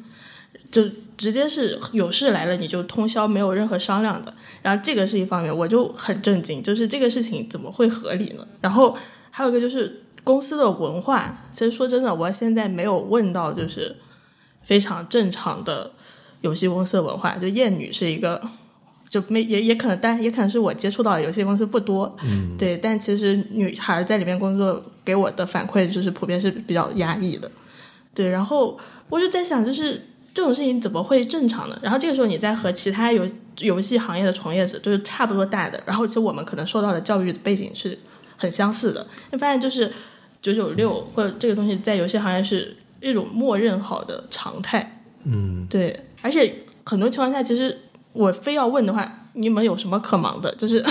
[0.70, 0.82] 就
[1.16, 4.34] 直接是有事来了你就通宵，没有任何商量的。
[4.60, 8.46] 然后这个是一方面，我就很震惊，就是这个事情怎么会合理呢？
[8.60, 8.94] 然后
[9.30, 13.96] 还有一个就是公司的文化，其实说真的，我现在没有问到就是
[14.62, 15.90] 非常正常的
[16.42, 18.38] 游戏公司的文化，就厌女是一个。
[19.08, 22.76] 就没也也可能，但也可能是我接触到的游戏公司不多，嗯，对。
[22.76, 27.50] 但其实女孩在里面工作给我的反馈就是普遍是比较压抑的，
[28.14, 28.28] 对。
[28.28, 28.78] 然后
[29.08, 31.78] 我就在想，就是这种事情怎么会正常呢？
[31.82, 33.26] 然后这个时候你在和其他游
[33.60, 37.98] 游戏行业的从业者就是差不多大的，然后其实我们可能受到的教育背景是
[38.36, 39.90] 很相似的，你发现就是
[40.42, 45.98] 九九六或者这个东西在游戏行业是一种默认好的常态，嗯，对。
[46.20, 46.52] 而且
[46.84, 47.74] 很多情况下其实。
[48.18, 50.52] 我非要问的话，你们有什么可忙的？
[50.56, 50.84] 就是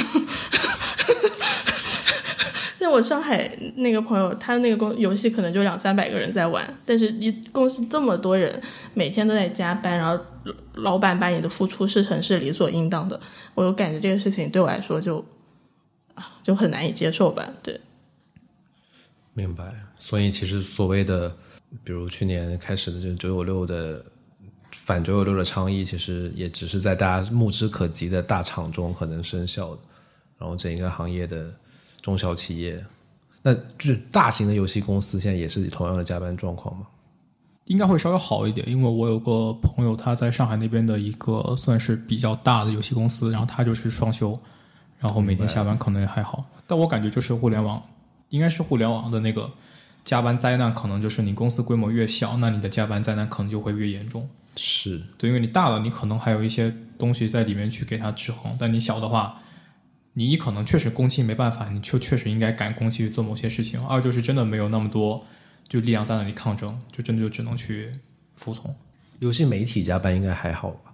[2.80, 8.62] 像我上海那个朋友，他那个公游戏可能就两三百个人在玩，但是一公司这么多人，
[8.94, 10.18] 每天都在加班，然后
[10.76, 13.20] 老板把你的付出视成是理所应当的，
[13.54, 15.26] 我就感觉这个事情对我来说就
[16.42, 17.46] 就很难以接受吧。
[17.62, 17.78] 对，
[19.34, 19.66] 明白。
[19.98, 21.36] 所以其实所谓的，
[21.84, 24.06] 比如去年开始的这九九六的。
[24.88, 29.82] 反九九六的倡议，其实也只是在大家目之可及的大厂中可能生效的，
[30.38, 31.54] 然后整一个行业的
[32.02, 32.82] 中小企业，
[33.42, 36.88] 那就是大型的游戏公司，现在也是同样的加班状况吗？
[37.66, 44.40] 应该会稍微好一点，因为我有个朋友，他在上海那边的一个算是比较大的游戏公司，然后他就是双休，
[45.00, 46.46] 然后每天下班可能也还好。
[46.66, 47.84] 但我感觉就是互联网，
[48.30, 49.52] 应该是互联网的那个
[50.06, 54.26] 加班灾难，可能就是你公司规模越小，那你的加班灾难可能就会越严重。
[54.58, 59.42] 是对，因为你大了，你可能还有一些东西在里面去给它制衡；但你小的话，
[60.14, 65.26] 你一可能确实工期没办法，你就确实应该赶工期去做某些事情；二就是真的没有那么多
[65.68, 67.92] 就力量在那里抗争，就真的就只能去
[68.36, 68.76] 服从。
[69.20, 70.87] 游戏媒体加班应该还好吧？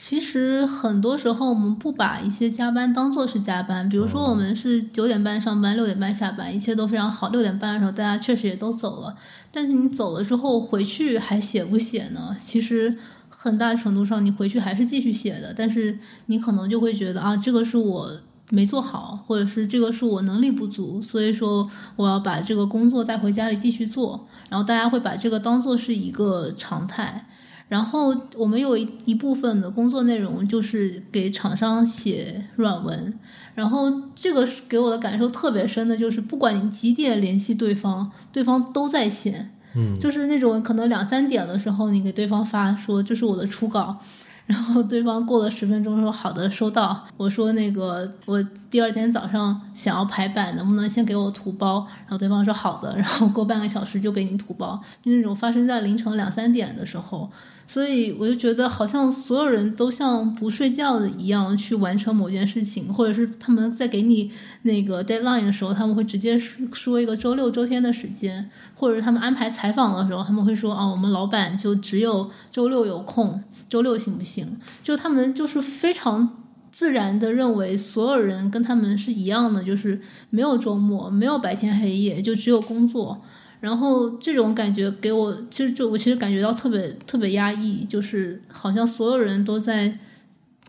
[0.00, 7.30] 其实很多时候我们不把一些加班当做是加班，比如说我们是九点半上班，六点半下班，一切都非常好。
[7.30, 9.16] 六点半的时候大家确实也都走了，
[9.50, 12.36] 但是你走了之后回去还写不写呢？
[12.38, 12.96] 其实
[13.28, 18.08] 很大程度上你回去还是继续写的，但是你可能就会觉得啊，这个是我
[18.50, 24.28] 没做好，或者是这个是我能力不足，所以说我要把这个工作带回家里继续做。
[24.48, 27.26] 然后大家会把这个当做是一个常态。
[27.68, 33.12] 然后我们有一一部分的工作内容就是给厂商写软文，
[33.54, 43.98] 然后这个是给我的感受特别深的，就是不管你几点联系对方，对方都在线，嗯，就是那种可能两三点的时候，你给对方发说这是我的初稿。
[44.46, 51.86] 然后对方过了十分钟说好的收到，我说那个我第二天早上想要排版，能不能先给我图包？
[52.06, 57.30] 然后对方说好的，然后过半个小时就给你图包，就那种发生在凌晨两三点的时候。
[57.70, 74.56] 所以我就觉得，好像所有人都像不睡觉的一样去完成某件事情，或者是他们在给你那个 deadline 的时候，他们会直接说一个周六、周天的时间，或者他们安排采访的时候，他们会说啊，我们老板就只有周六有空，周六行不行？
[74.82, 76.42] 就他们就是非常
[76.72, 80.00] 自然的认为所有人跟他们是一样的，就是
[80.30, 83.20] 没有周末，没有白天黑夜，就只有工作。
[83.60, 89.98] 然后这种感觉给我，其实就我其实感觉到特别特别压抑，就是好像所有人都在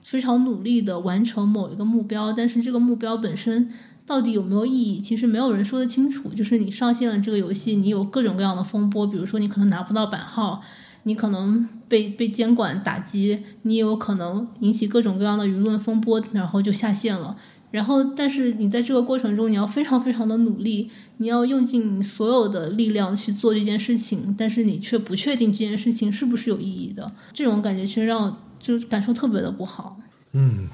[0.03, 3.71] 非常努力的完成某一个目标，但是这个目标本身
[4.07, 6.29] 到底有没有意义，其实没有人说得清楚。
[6.29, 10.63] 就是你上线了这个游戏，你有各种各样的风波，比如说你可能拿不到版号，
[11.03, 17.37] 你可能被被监管打击，你也有可能引起各种各样的舆论风波，然后就下线了。
[17.71, 27.11] 然后，但是你在这个过程中，你要非常非常的努力，你要用尽你所有的力量去做这件事情，但是你却不确定这件事情是不是有意义的。
[27.31, 29.99] 这种感觉其实让我就感受特别的不好。
[30.31, 30.67] 嗯，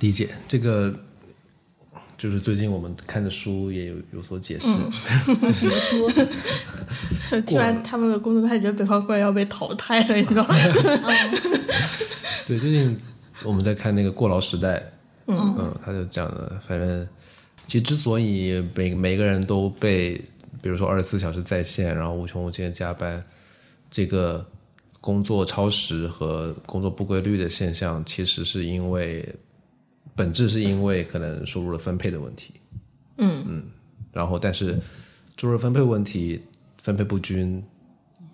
[0.00, 0.98] 理解这个，
[2.16, 4.66] 就是最近我们看的书也有有所解释。
[5.26, 5.70] 比如
[7.28, 10.54] 说，听完 他们的工作，他觉得北方怪要被淘汰了，你知道吗？
[12.48, 12.98] 对，最近
[13.44, 14.76] 我们在看那个《过劳时代》。
[15.26, 17.06] 嗯嗯，他就讲了，反正
[17.66, 20.20] 其实之所以每每个人都被，
[20.60, 23.22] 比如说二十四小时在线，然后无穷无尽的加班，
[23.90, 24.44] 这个
[25.00, 29.26] 工作超时和工作不规律的现象，其实是因为
[30.14, 32.54] 本质是因为可能收入的分配的问题。
[33.18, 33.64] 嗯嗯，
[34.12, 34.78] 然后但是
[35.36, 36.40] 收入分配问题
[36.82, 37.62] 分配不均。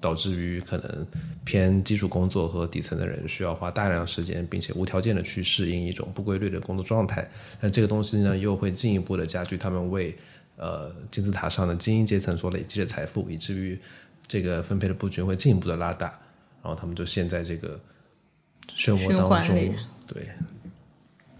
[0.01, 1.07] 导致于可能
[1.45, 7.29] 偏基础工作和底层的人需要花大量时间，并且无条件的去适应一种不规律的工作状态。
[7.61, 10.17] 那这个东西呢，又会进一步的加剧他们为
[10.57, 13.77] 呃金字塔上的精英阶层所累积的财富，以至于
[14.29, 16.07] 这个分配的不均会进一步的拉大，
[16.63, 17.81] 然后他们就陷在这个
[18.69, 19.75] 漩涡当中。
[20.07, 20.29] 对，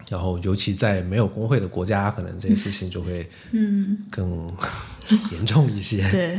[0.09, 4.53] 然后尤其在没有工会的国家，可能这个事情就会嗯更
[5.31, 6.09] 严重一些。
[6.11, 6.37] 对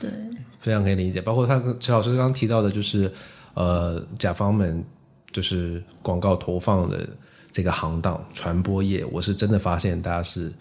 [0.00, 0.10] 对。
[0.66, 3.08] 非常可以理解，包括他陈老师刚刚提到的，就是
[3.54, 4.84] 呃，甲方们
[5.30, 7.08] 就是广告投放的
[7.52, 10.52] 这个行当传播业，我是真的发现大家是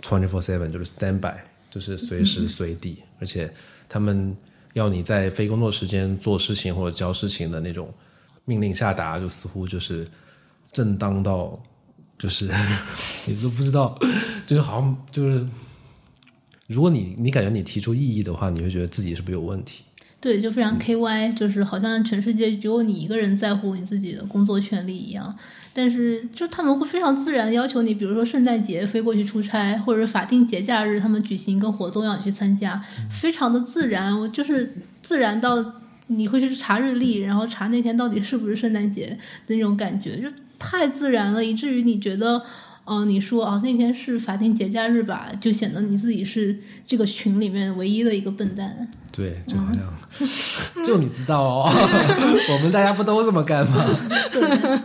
[0.00, 1.34] twenty four seven，就是 stand by，
[1.68, 3.52] 就是随时随地，而且
[3.88, 4.36] 他们
[4.74, 7.92] 要你在非工作时间做事情或者交事情的那种
[8.44, 10.06] 命令下达，就似乎就是
[10.70, 11.60] 正当到
[12.16, 12.48] 就是
[13.26, 13.98] 你都不知道，
[14.46, 15.44] 就是好像就是。
[16.68, 19.82] 如果你你感觉你提出异议的话，你会觉得自己是不是有问题？
[20.20, 25.34] 对，就非常 K Y，就是好像全世界只有你一个人在乎你自己的工作权利一样。
[25.72, 34.18] 但是就他们会非常自然的要求你，比如说圣诞节飞过去出差，或者是法定节假日他们举行一个活动要你去参加，非常的自然。
[34.18, 35.64] 我就是自然到
[36.08, 39.06] 你会去查日历，然后查那天到底是不是圣诞节
[39.46, 42.42] 的那种感觉，就太自然了，以至于你觉得。
[42.88, 48.88] 哦，你说哦，那天是法定节假日吧，就显得你自己是这个群里面唯一的一个笨蛋。
[49.12, 53.84] 对，就好像， 就你知道哦， 我们大家不都这么干吗？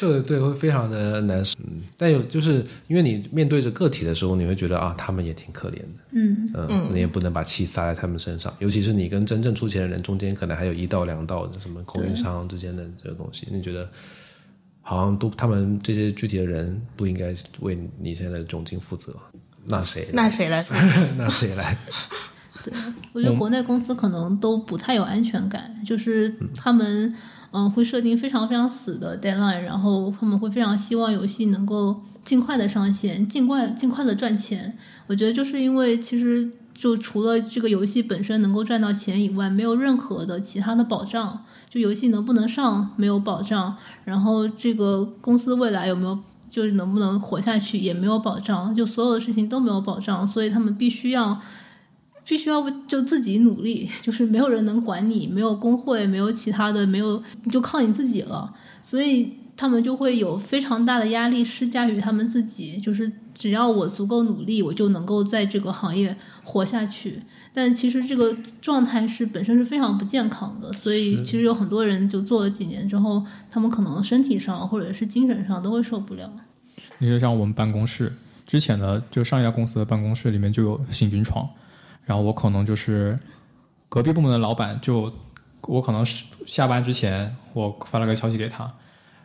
[0.00, 1.58] 对对，会非常的难受。
[1.96, 5.88] 但有就是因为你面对着个体的时候，你会觉得啊，他们也挺可怜的。
[6.12, 13.88] 嗯嗯，你也不能把气撒在他们身上，尤其是你跟真正出钱的人中间，可能还有一道两道的什么供应商之间的这个东西，你觉得？
[14.82, 19.14] 好像都他们这些具体的人不应该为你现在的窘境负责，
[19.66, 20.08] 那谁？
[20.12, 20.64] 那谁来？
[21.16, 21.76] 那谁来？
[22.64, 22.72] 对，
[23.14, 27.14] 我觉得国内公司可能都不太有安全感，就是他们
[27.52, 34.76] 嗯会设定非常非常死的 deadline，然后他们会非常希望游戏能够尽快的上线，尽快尽快的赚钱。
[35.06, 41.44] 我觉得就是因为其实就除了这个游戏本身能够赚到钱以外，没有任何的其他的保障。
[41.70, 46.18] 就游戏能不能上没有保障，然后这个公司未来有没有
[46.50, 51.40] 就是能不能活下去也没有保障，就所有的事情都没有保障，所以他们必须要
[52.26, 58.52] 必须要不就自己努力，就是没有人能管你，没有工会，没有其他的，没有你就靠你自己了，
[58.82, 67.20] 所以他们就会有非常大的压力施加于他们自己，就是只要我足够努力，我就能够在这个行业活下去。
[67.52, 76.32] 但其实这个状态是本身是非常不健康的，所以其实有很多人就做了几年之后，他们可能身体上或者是精神上都会受不了。
[76.96, 78.10] 你就像我们办公室
[78.46, 81.46] 之前的，就上一家公司的办公室里面就有行军床，
[82.06, 83.18] 然后我可能就是
[83.90, 85.12] 隔壁部门的老板，就
[85.66, 88.72] 我可能是下班之前我发了个消息给他，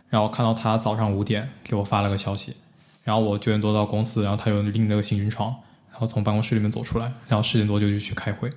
[0.10, 2.56] 然后看到他早上五点给我发了个消息，
[3.04, 5.56] 然后我九点多到公司，然后他又拎着个行军床。
[5.92, 8.50] 然后从办公室里面走出来，然后十点多就去开会，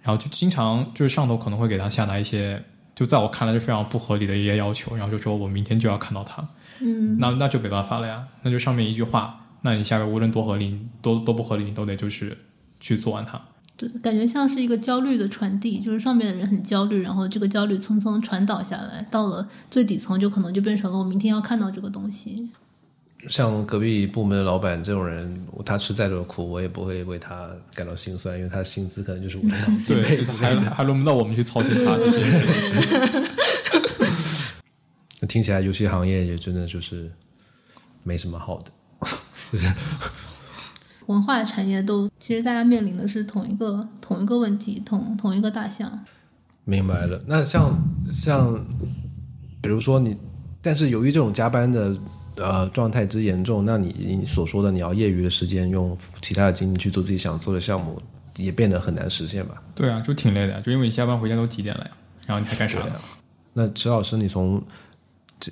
[0.00, 2.62] 然后就经常就是上头可能会给他下达一些，
[2.94, 6.40] 就在我看来是非常不合理的一些要求，然后就说我明天就要看到他，
[6.78, 12.38] 嗯，那那就没办法了呀，那就上面一句话，那你下边无论多合理，都都不合理，你都得就是
[12.78, 13.40] 去做完它。
[13.78, 22.48] 对，感觉像是一个焦虑的传递，就是上面的人很焦虑，然后这个焦虑层层传导下来，到了最底层就可能就变成了我明天要看到这个东西。
[23.28, 32.18] 像隔壁部门的老板这种人，他吃再多的苦，我也不会为他感到心酸，因为他的薪资可能就是我 的两几倍对，还还轮不到我们去操心他这些。
[35.20, 37.10] 那听起来游戏行业也真的就是
[38.04, 38.70] 没什么好的，
[39.52, 39.66] 就 是
[41.08, 45.90] 文化产业都其实大家面临的是同一个同一个问题，同同一个大象。
[46.64, 47.20] 明白了。
[47.26, 47.76] 那像
[48.10, 48.54] 像
[49.62, 50.16] 比如说你，
[50.60, 51.96] 但是由于这种加班的
[52.36, 58.00] 呃状态之严重，那你你所说的你要业余的时间用其他的精力去做自己想做的项目，
[58.36, 59.62] 也变得很难实现吧？
[59.74, 61.90] 对啊，就挺累的呀，就因为你下班回家都几点了呀，
[62.26, 62.92] 然后你还干啥呢？
[63.54, 64.62] 那池老师，你从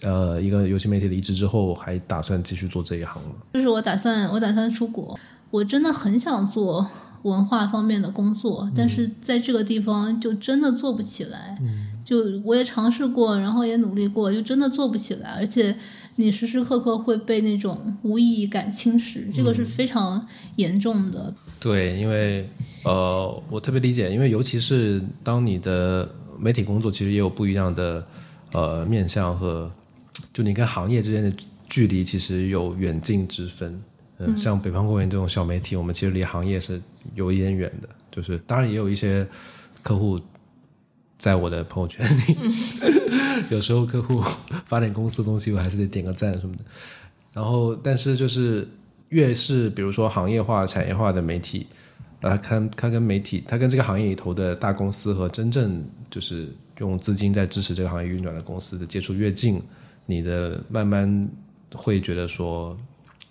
[0.02, 3.36] 呃一个游戏媒体离职之后，还打算继续做这一行吗？
[3.54, 5.18] 就是我打算我打算出国，
[5.50, 6.88] 我真的很想做
[7.22, 11.58] 文化方面的工作，但是在这个地方就真的做不起来。
[11.60, 15.76] 嗯就我也尝试过，然后也努力过，就真的做不起来，而且
[16.14, 20.24] 你时时刻刻会被那种无意义感侵蚀，这个是非常
[20.54, 21.34] 严重的。
[21.58, 22.48] 对，因为
[22.84, 28.06] 呃，我特别理解，因为尤其是当你的媒体工作，其实也有不一样的
[28.52, 29.68] 呃面向和，
[30.32, 31.32] 就你跟行业之间的
[31.68, 33.82] 距离，其实有远近之分。
[34.18, 36.80] 嗯，像北方公园这种小媒体，我们其实离行业是
[37.14, 37.88] 有一点远的。
[38.10, 39.26] 就是当然也有一些
[39.82, 40.18] 客户
[41.18, 42.36] 在我的朋友圈里，
[43.50, 44.22] 有时候客户
[44.64, 46.64] 发点公司的东西，我还是得点个赞什么的。
[47.34, 48.66] 然后，但是就是
[49.10, 51.66] 越是比如说行业化、产业化的媒体，
[52.22, 56.48] 啊，看它跟媒体，它跟这个行业里头的大公司和真正就是
[56.78, 59.60] 用资金在支持这个行业运转的公司的接触越近，
[60.06, 61.28] 你的慢慢
[61.74, 62.74] 会觉得说，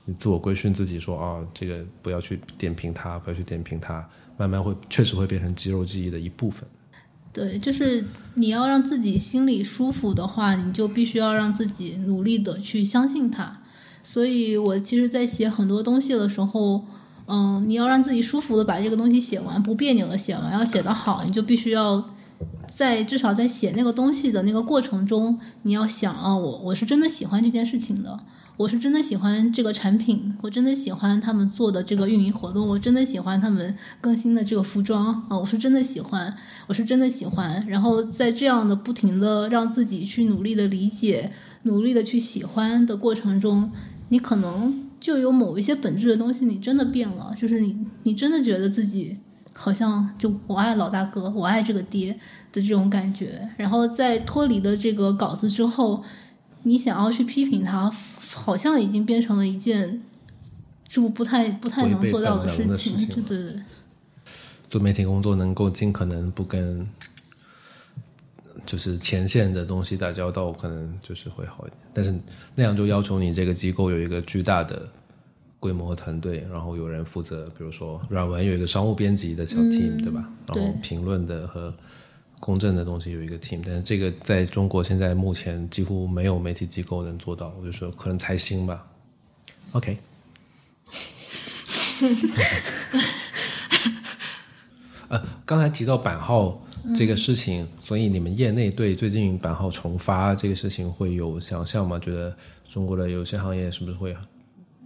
[0.05, 6.67] 你自我规训自己说啊，这个不要去点评它，不要去点评它，慢慢会确实会变成肌肉记忆的一部分。
[7.33, 13.59] 对，就是你要让自己心里舒服的话，你就必须要让自己努力的去相信它。
[14.03, 16.85] 所以我其实，在写很多东西的时候，
[17.25, 22.11] 嗯，你要让自己舒服的把这个东西写完，不别扭的写完，要写得好，你就必须要
[22.73, 28.19] 在至少在写那个东西的那个过程中，你要想啊，我我是真的喜欢这件事情的。
[28.57, 36.33] 我是真的喜欢这个产品，我真的喜欢他们做的这个运营活动，我真的喜欢他们更新的这个服装啊，我是真的喜欢，
[36.67, 37.65] 我是真的喜欢。
[37.67, 41.29] 然后在这样的不停的让自己去努力的理解、
[41.63, 43.69] 努力的去喜欢的过程中，
[44.07, 49.17] 你可能就有某一些本质的东西，你真的变了，就是你你真的觉得自己
[49.51, 52.13] 好像就我爱老大哥，我爱这个爹
[52.53, 53.49] 的这种感觉。
[53.57, 56.01] 然后在脱离了这个稿子之后，
[56.65, 57.91] 你想要去批评他。
[58.33, 60.01] 好像已经变成了一件
[60.89, 63.61] 就不太不太能做到的事情，对对对。
[64.69, 66.85] 做媒体工作能够尽可能不跟
[68.65, 71.79] 就是前线的东西打交道，可能就是会好一点。
[71.93, 72.13] 但是
[72.55, 74.85] 那样就要求你这个机构有一个巨大的
[75.59, 80.29] 规模和团队，然后有人负责，比如说软文有一个商务编辑的小 team，对吧？
[80.47, 81.73] 然后评论的和。
[82.45, 87.51] 公正的东西有一个 team，但是这个在中国现在目前几乎没有媒体机构能做到。
[87.59, 88.85] 我就说可能才新吧。
[89.71, 89.97] OK。
[95.07, 96.63] 呃，刚才提到版号
[96.95, 101.97] 这个事情，所以你们业内对最近版号重发这个事情会有想象吗？
[101.97, 102.37] 觉得
[102.69, 104.15] 中国的有些行业是不是会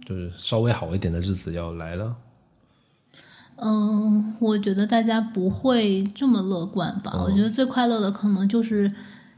[0.06, 2.16] 就是稍微好一点的日子要来了？
[3.62, 7.12] 嗯，我觉得大家不会这么乐观吧？
[7.14, 8.90] 哦我觉得最快乐的可能就是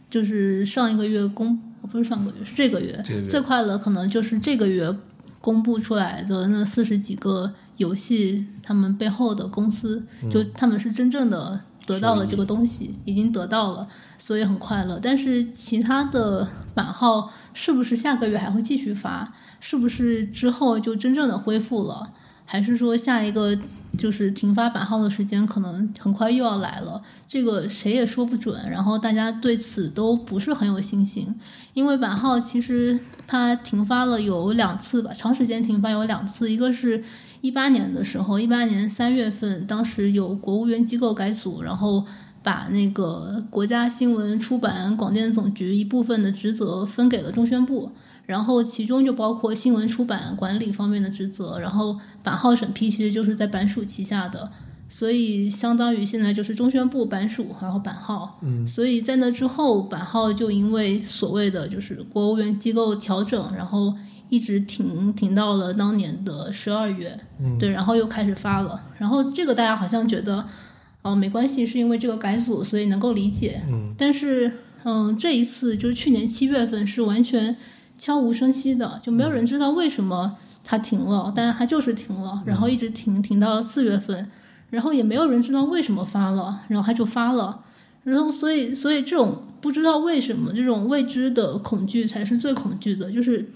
[0.09, 1.59] 就是上一个月公，
[1.91, 3.03] 不是上个月，是这个月。
[3.05, 4.95] 这个月最快乐可能就是这个月
[5.41, 15.01] 公布出来的那四十几个游戏，他们背后的公司，就他们是真正的得到了这个东西，已经得到了，所以很快乐。
[15.03, 19.33] 但是其他的版号是不是下个月还会继续发？
[19.59, 22.09] 是不是之后就真正的恢复了？
[22.53, 23.59] 还是说下一个
[23.97, 27.01] 就是停发版号的时间可能很快又要来了？
[27.27, 28.69] 这个谁也说不准。
[28.71, 31.35] 然后大家对此都不是很有信心，
[31.73, 37.03] 因为版号其实它停发了有两次吧，长时间停发有两次，一个是
[37.41, 42.05] 一八年的时候，一八年三月份，当时有国务院机构改组，然后
[42.43, 47.91] 把那个国家新闻出版广电总局一部分的职责分给了中宣部。
[48.25, 54.51] 然后其中就包括新闻出版管理方面的职责，然后版号审批其实就是在版署旗下的，
[54.89, 63.93] 所以相当于现在就是中宣部版署，然后版号，嗯，所以在那之后，版号就因为所谓的就是国务院机构调整，然后
[64.29, 70.47] 一直停停到了当年的十二月，嗯，对，然后又开始发了，然后这个大家好像觉得
[71.03, 77.57] 哦没关系，是因为这个改组，所以能够理解，嗯，但是嗯这一次就是去年七月份是完全。
[78.03, 84.29] 悄无声息的，就没有人知道为什么它停了，但是它就是停了，然后一直停停到了四月份，
[84.71, 87.61] 然后也没有人知道为什么发了，然后它就发了，
[88.03, 93.49] 然后所以所以这种不知道为什么这种未知的恐惧才是最恐惧的，就是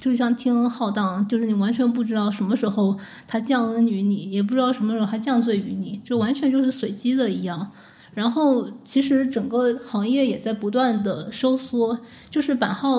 [0.00, 2.98] 就像天恩浩荡，就是你完全不知道什么时候
[3.28, 7.70] 它降恩于你，也不知道什么时候它降罪于你，就完全就是随机的一样。
[8.14, 12.98] 然后其实整个行业也在不断的收缩，就是版号。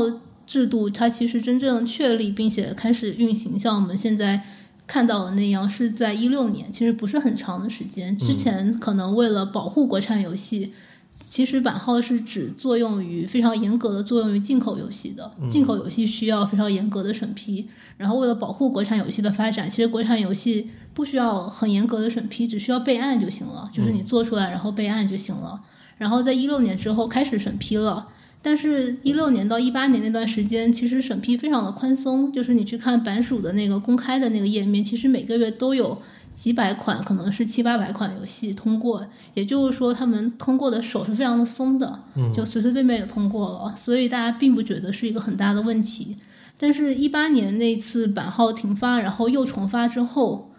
[0.51, 4.43] 制度它其实真正确立并且开始运行，像我们现在
[4.85, 8.17] 看到的那样，是在一六年，其实不是很长的时间。
[8.17, 10.73] 之前可能为了保护国产游戏，
[11.09, 17.69] 其实版号是只作用于非常严格的作用于进口游戏的，进口游戏需要非常严格的审批。
[17.95, 25.61] 然后为了保护国产游戏的发展，其实国产游戏不需要很严格的审批，只需要备案就行了，就是你做出来然后备案就行了。
[25.97, 28.09] 然后在一六年之后开始审批了。
[28.43, 35.95] 但是，一六年到一八年那段时间，其实审批非常的宽松，就是你去看版署的那个公开的那个页面，其实每个月都有
[36.33, 39.05] 几百款，可能是七八百款游戏通过。
[39.35, 41.99] 也就是说，他们通过的手是非常的松的，
[42.33, 46.17] 就随随便便就通过了，所以大家并不觉得是一个很大的问题。
[46.57, 50.51] 但是，一八年那次版号停发，然后又重发之后，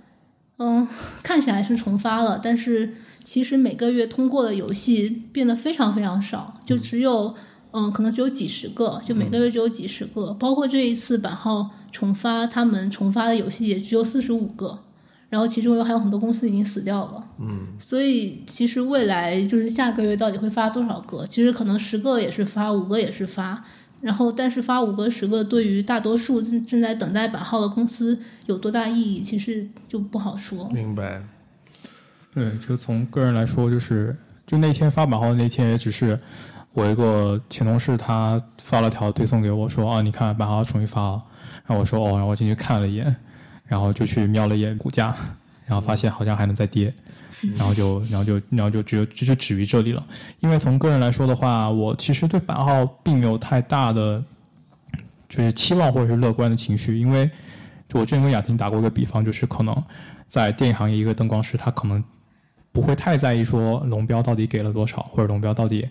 [0.58, 0.86] 嗯，
[1.24, 7.34] 看起来是重发了，但是其实每个月通过的游戏变得非常非常少，就只有。
[7.34, 7.34] 嗯，
[7.90, 14.78] 可能只有几十个，就每个月只有几十个，包括这一次版号重发，他们重发的游戏也只有四十五个，
[15.30, 17.26] 然后其中有还有很多公司已经死掉了。
[17.40, 21.26] 嗯，所以其实未来就是下个月到底会发多少个？
[21.26, 23.64] 其实可能十个也是发，五个也是发，
[24.02, 30.68] 然后但是发五个、十个对于大多数正正在等待版号的公司有多大意义，其实就不好说。
[30.68, 31.22] 明白。
[32.34, 34.14] 对，就从个人来说，就是
[34.46, 36.18] 就那天发版号的那天，也只是。
[36.74, 41.22] 我一个前同事，他发了条推送给我，说啊，你看版号重新发了。
[41.66, 43.14] 然后我说哦，然后我进去看了一眼，
[43.66, 45.14] 然后就去瞄了一眼股价，
[45.66, 46.92] 然后发现好像还能再跌，
[47.56, 50.02] 然后就然后就然后就只有就就止于这里了。
[50.40, 54.24] 因为从个人来说的话，我其实对版号并没有太大的
[55.28, 57.30] 就是期望或者是乐观的情绪，因为
[57.86, 59.76] 就我之前跟雅婷打过一个比方，就是可能
[60.26, 62.02] 在电影行业一个灯光师，他可能
[62.72, 65.86] 不会太在意说龙标到底给了多少，或者龙标到底。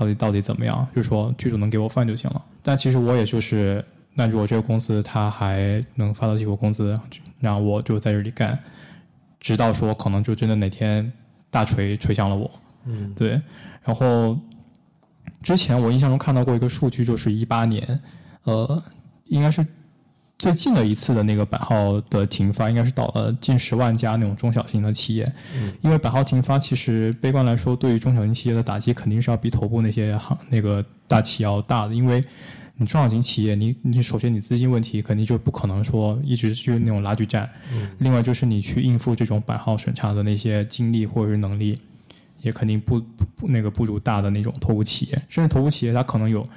[0.00, 0.88] 到底到底怎么样？
[0.96, 2.42] 就是说剧组能给我饭就行了。
[2.62, 6.98] 但其实我也就是，那如果这个公司他还能发得起我工资，
[7.38, 8.58] 然后我就在这里干，
[9.40, 11.12] 直到说可能就真的哪天
[11.50, 12.50] 大锤锤向了我。
[12.86, 13.38] 嗯，对。
[13.84, 14.38] 然后
[15.42, 18.00] 之前我印象中看到过一个数据，就是一八年，
[18.44, 18.82] 呃，
[19.26, 19.66] 应该是。
[20.40, 25.30] 最近的一次的那个版号的停发，应该是倒了近十万家那种中小型的企业。
[25.54, 31.94] 嗯，因为版号停发，其实悲观来说，对于中小型企业的打击肯定是要比头部那些行那个大企要大的。
[31.94, 32.24] 因为
[32.76, 37.46] 你中小型企业，你你首先你资金问题肯定就不可能说一直去那种拉锯战。
[37.74, 41.78] 嗯，另外就是你去应付这种版号审查的那些精力或者是能力，
[42.40, 42.98] 也肯定不
[43.36, 45.22] 不那个不如大的那种头部企业。
[45.28, 46.48] 甚至头部企业它可能有。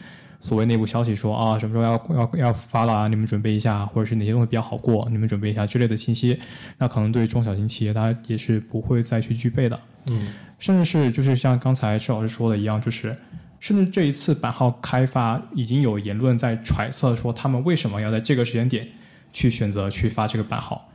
[0.43, 3.07] 所谓内部消息说啊，什么时候要要要发了啊？
[3.07, 6.37] 你们准备一下，或者是哪些东西比较好过，你们准备一下之类的信息，
[6.77, 9.79] 那可能对中小型企业，它也是不会再去具备的。
[10.07, 13.15] 嗯，甚至是就是像刚才施老师说的一样，就是
[13.61, 18.85] 甚至这一次版号开发已经有言论在揣测说，他们为什么要在这个时间点
[19.31, 20.89] 去选择去发这个版号？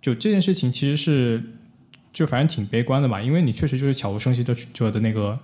[0.00, 1.42] 就这件事情其实是
[2.12, 5.36] 就反正挺悲观的吧，因为你确实就是悄无声息的就的那个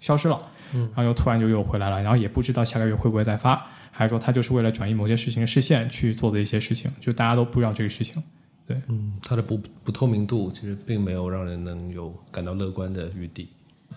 [0.00, 0.40] 消失了，
[0.74, 8.22] 嗯，然后又突然就又回来了，然后也不知道下个月会不会再发，还是说他就是为了转移某些事情的视线去做的一些事情，就大家都不知道这个事情。
[8.66, 13.48] 对嗯，它的不不透明度其实并没有让人能有感到乐观的余地。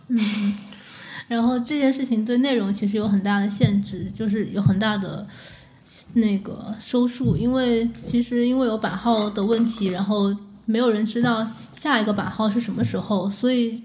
[0.07, 0.17] 嗯
[1.29, 5.25] 然后这件事情对内容其实有很大的限制，就是有很大的
[6.13, 10.35] 那个收束，因为其实因为有版号的问题，然后
[10.65, 13.81] 没有人知道下一个版号是什么时候，所以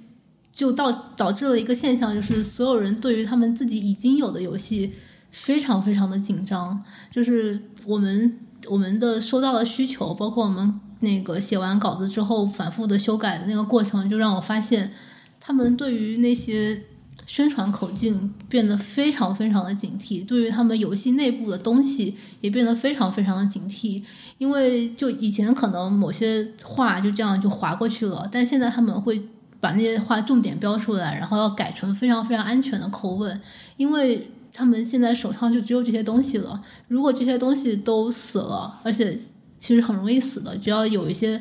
[0.59, 4.93] 就导导致了一个现象，就是所有人对于他们自己已经有的游戏
[5.31, 6.83] 非常非常的紧张，
[7.13, 14.93] 就是我们我们的收到的需求，包括我们那个写完稿子之后反复的修改的那个过程，就让我发现
[15.41, 16.83] 他们对于那些。
[17.27, 24.03] 宣传口径变得非常非常的警惕，对于他们游戏内部的东西也变得非常非常的警惕。
[24.39, 29.21] 因为就以前可能某些话就这样就划过去了，但现在他们会
[29.61, 33.41] 把那些话重点标出来，然后要改成非常非常安全的口吻，
[33.77, 36.63] 因为他们现在手上就只有这些东西了。
[36.89, 39.19] 如果这些东西都死了，而且
[39.59, 41.41] 其实很容易死的，只要有一些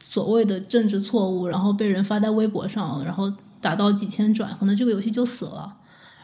[0.00, 3.32] 所谓的政治错误，然后被人发在微博上，然后。
[3.62, 5.70] 打到几千转，可能这个游戏就死了。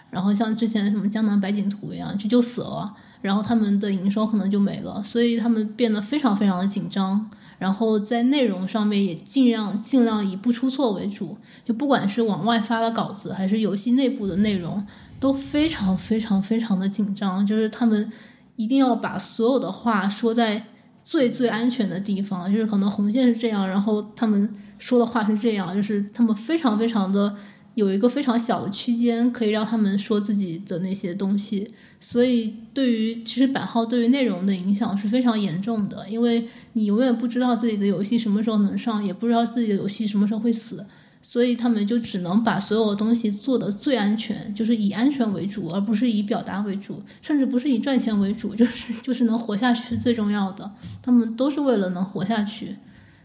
[0.09, 2.91] 然后像之前什么《江南百景图》一样，就就死了。
[3.21, 7.29] 然后他们的营收可能就没了，所以他们变得非常非常的紧张。
[7.59, 14.87] 然后在内容上面也尽量尽量以不出错为主，就不管是往外发的稿子，还是游戏内部的内容，
[15.19, 17.47] 都非常非常非常的紧张。
[17.47, 18.11] 就是他们
[18.57, 20.65] 一定要把所有的话说在
[21.05, 24.55] 最最安全的地方，就是可能红线是这样，然后他们。
[24.79, 27.35] 说的话是这样，就是他们非常非常的
[27.77, 31.69] 有一个非常小的区间，可以让他们说自己的那些东西。
[32.01, 40.87] 所以，对于其实版号对于内容的影响是非常严重的，因为你永远不知道自己的游戏什么时候能上，也不知道自己的游戏什么时候会死，
[41.21, 50.71] 所以他们就只能把所有的东西做的最安全，就是以安全为主，而不是以表达为主，甚至不是以赚钱为主，就是就是能活下去是最重要的。
[51.03, 52.77] 他们都是为了能活下去。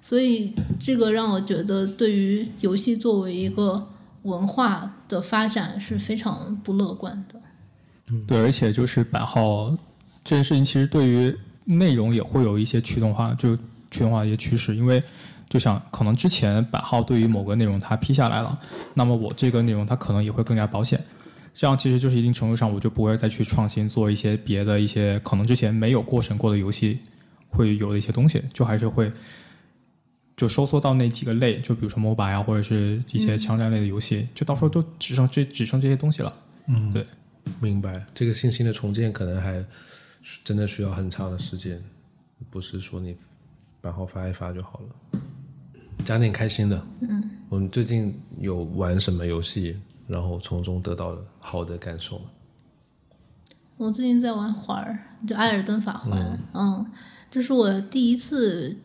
[0.01, 3.87] 所以，这个让我觉得，对于游戏作为一个
[4.23, 7.41] 文化的发展是非常不乐观的。
[8.09, 9.69] 嗯对，而且就是版号
[10.23, 13.55] 这件事情，其实对于内容也会有一些驱动化，就
[13.89, 14.75] 驱动化的一些趋势。
[14.75, 15.01] 因为，
[15.49, 18.59] 就像可能之前版号对于某个内容它批下来了，
[18.93, 21.01] 那么我这个内容它可能也会更加保险。
[21.53, 26.99] 这样其实就是一定程度上，我就不会再去创新做一些别的一些可能之前没有过审过的游戏
[27.49, 29.11] 会有的一些东西，就还是会。
[30.41, 36.33] 就收缩到那几个类，就比如说 MOBA 呀，或者是一些枪战类的游戏，就到时候都只剩这只剩这些东西了。
[36.65, 37.05] 嗯，对，
[37.59, 38.03] 明白。
[38.11, 39.63] 这个信心的重建可能还
[40.43, 41.79] 真的需要很长的时间，
[42.49, 43.15] 不是说你
[43.81, 45.19] 版号发一发就好了。
[46.03, 49.77] 讲点开心的，嗯，我们最近有玩什么游戏，
[50.07, 52.25] 然后从中得到了好的感受吗？
[53.77, 54.97] 我最近在玩环儿，
[55.27, 56.19] 就《艾尔登法环》，
[56.55, 56.83] 嗯，
[57.29, 58.75] 这是我第一次。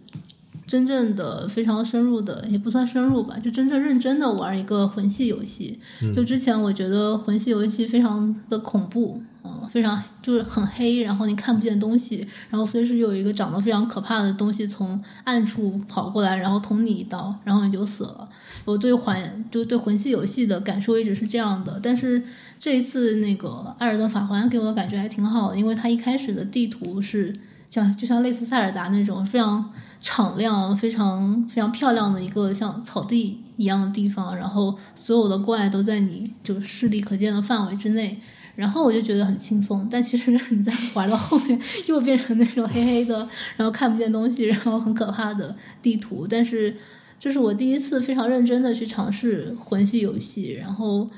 [0.66, 5.78] 真正的非常深入的也不算深入吧，就真正认真的玩一个魂系游戏。
[6.14, 18.28] 就之前我觉得魂系游戏非常的恐怖，嗯，非常就是很黑，然后你看不见东西，然后随时有一个长得非常可怕的东西从暗处跑过来，然后捅你一刀，然后你就死了。
[18.64, 22.20] 我对环就对魂系游戏的感受一直是这样的，但是
[22.58, 23.48] 这一次那个
[23.78, 27.32] 《艾尔登法环》给我的感觉还挺好的，因为它一开始的地图是
[27.70, 29.72] 像就像类似塞尔达那种非常。
[29.98, 38.20] 敞亮、非常非常漂亮的一个像草地一样的地方，然后所有的怪都在你就视力可见的范围之内，
[38.54, 39.88] 然后我就觉得很轻松。
[39.90, 43.26] 但其实你在玩到后面又变成那种黑黑的，
[43.56, 46.26] 然后看不见东西，然后很可怕的地图。
[46.28, 46.76] 但是
[47.18, 51.08] 这是我第一次非常认真的去尝试魂系游戏，然后。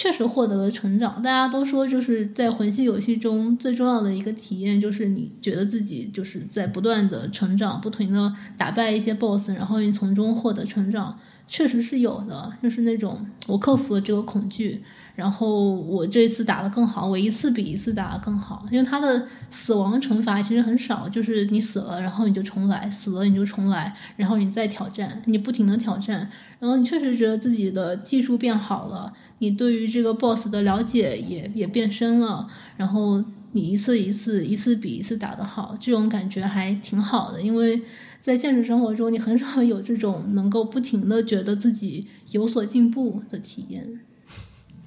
[0.00, 1.22] 确实获得了成长。
[1.22, 12.50] 大家都说，就是在魂系游戏中最重要的一个体验，就是你觉得自己就是在不断的成长，不停的打败一些 BOSS，然后你从中获得成长，确实是有的。
[12.62, 14.82] 就是那种我克服了这个恐惧，
[15.14, 18.64] 然后我这次打的更好，我一次比一次打的更好。
[18.70, 29.12] 因为它的死亡惩罚其实很少，就是你死了，然后你就重来，死了你就重来，然后你再挑战，你不停的挑战，然后你确实觉得自己的技术变好了。
[29.38, 32.46] 你对于这个 boss 的了解也也变深了，
[32.76, 37.40] 然后你一次一次一次比一次打得好，这种感觉还挺好的。
[37.40, 37.80] 因为
[38.20, 44.00] 在现实生活中，你很少有这种能够不停的觉得自己有所进步的体验。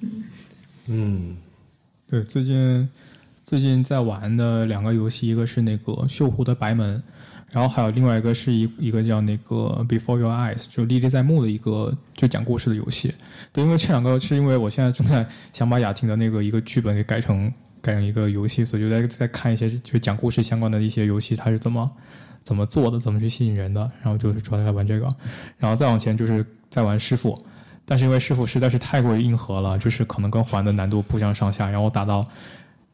[0.00, 0.24] 嗯，
[0.86, 1.36] 嗯
[2.06, 2.88] 对，最近
[3.42, 6.98] 最近在玩的两个游戏，一个是那个《锈湖的白门》，
[7.54, 9.54] 然后还有另外一个是一一个叫那个
[9.86, 13.14] 《Before Your Eyes》，就历历在目的一个就讲故事的游戏。
[13.52, 21.88] 对，因为这两个是因为我现在正在想把雅婷的那个一个剧本给改成改成一个游戏，所以就在在看一些就是讲故事相关的一些游戏，它是怎么
[22.42, 23.88] 怎么做的，怎么去吸引人的。
[24.02, 25.06] 然后就是主要在玩这个，
[25.56, 27.40] 然后再往前就是在玩师傅。
[27.86, 31.70] 但是因为师傅实在是太过于硬核了，就是可能跟环的难度不相上下。
[31.70, 32.26] 然后打到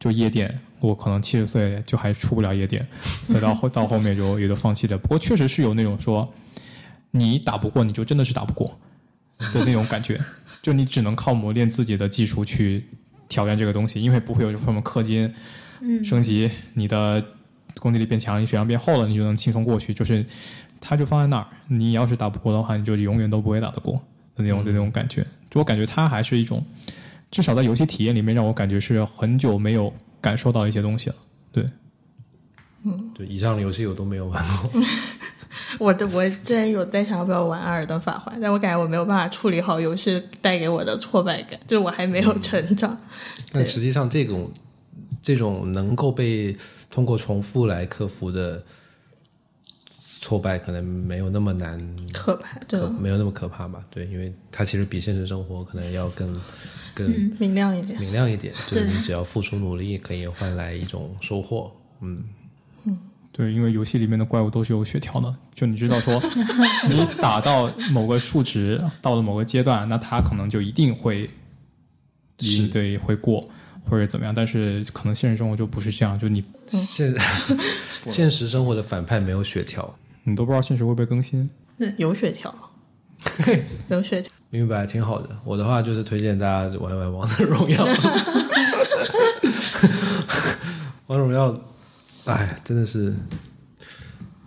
[0.01, 2.85] 就夜店，我可能七十岁就还出不了夜店，
[3.23, 4.97] 所以到后到后面就也就放弃了。
[4.97, 6.27] 不过确实是有那种说，
[7.11, 8.79] 你打不过你就真的是打不过
[9.53, 10.19] 的那种感觉，
[10.63, 12.83] 就你只能靠磨练自己的技术去
[13.29, 15.31] 挑战这个东西，因为不会有什么氪金
[15.81, 17.23] 嗯升级，你的
[17.79, 19.93] 攻击力变强，你血量变厚了，你就能轻松过去。
[19.93, 20.25] 就是
[20.79, 23.93] 它就放在那儿，你要是打不过的话，你就永远都不会打得过
[24.35, 25.21] 的那种的那种感觉。
[25.49, 26.65] 就我感觉它还是一种，
[27.31, 31.15] 至少在游戏体验里面让我感觉是很久没有感受到一些东西了。
[31.51, 31.65] 对，
[32.83, 34.81] 嗯，对以上的游戏我都没有玩过。
[35.79, 42.97] 我的我之前有在想要不要玩《阿尔登法环》，但我感觉我没有办法处理好游戏带给我的挫败感，就是我还没有成长。
[43.51, 44.51] 但实际上，这种
[45.21, 46.55] 这种能够被
[46.89, 48.63] 通过重复来克服的
[50.21, 51.79] 挫败，可能没有那么难，
[52.13, 53.83] 可怕，对，没有那么可怕吧？
[53.89, 56.31] 对，因为它其实比现实生活可能要更
[56.93, 57.99] 更明亮一点。
[57.99, 61.71] 明亮一点，就是对你只要付出努力，可以换来一种收获。
[62.01, 62.23] 嗯，
[63.31, 66.21] 对，因为游戏里面的怪物都是有血条的，就你知道说，
[66.87, 71.27] 你打到某个数值，到了某个阶段，那它可能就一定会
[72.39, 73.43] 赢，对，会过
[73.89, 74.35] 或者怎么样。
[74.35, 77.11] 但是可能现实生活就不是这样，就你现
[78.09, 81.49] 现实生活的反派没有血条，你都不知道现实会不会更新。
[81.97, 82.53] 有血条，
[83.89, 84.31] 有血条。
[84.49, 85.29] 明白，挺好的。
[85.45, 87.83] 我的话就是推荐大家玩一玩王者荣耀。
[91.07, 91.59] 王者荣耀，
[92.25, 93.15] 哎，真的是，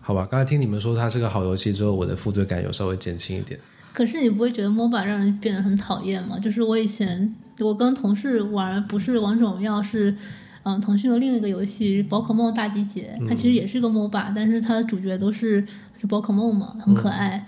[0.00, 0.26] 好吧。
[0.30, 3.58] 刚才听你们说它是个好游戏之后，我的负罪感有稍微减轻一点。
[3.92, 6.38] 可是你不会觉得 MOBA 让人变得很讨厌吗？
[6.38, 10.16] 就是我以前我跟同事玩，不是王者荣耀，是
[10.64, 15.66] 嗯腾讯的另一个游戏《宝可梦大集结》，它其实也是个 MOBA，但是它的主角都是
[16.00, 17.46] 是宝可梦嘛，很可爱。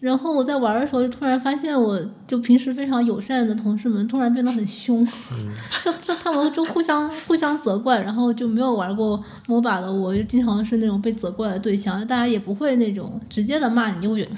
[0.00, 1.96] 然后我在玩的时候，就突然发现，我
[2.26, 5.06] 就平时非常友善的同事们突然变得很凶，
[5.84, 14.32] 就就他们就互相互相责怪，然后就没有玩过 MOBA 的我，就经常是那种被责怪的对象，大家也不会那种直接的骂你，就会觉得，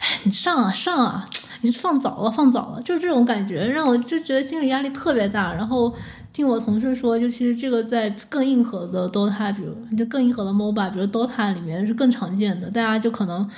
[0.00, 1.28] 哎，你上啊上啊，
[1.62, 5.54] 你放早了放早了，就这种感觉，让我就觉得心理压力特别大。
[5.54, 5.94] 然后
[6.32, 13.48] 听我同事说，就其实这个在更硬核的 DOTA，比如就更硬核的 MOBA，比如 DOTA 里面是更常见的，大家就可能。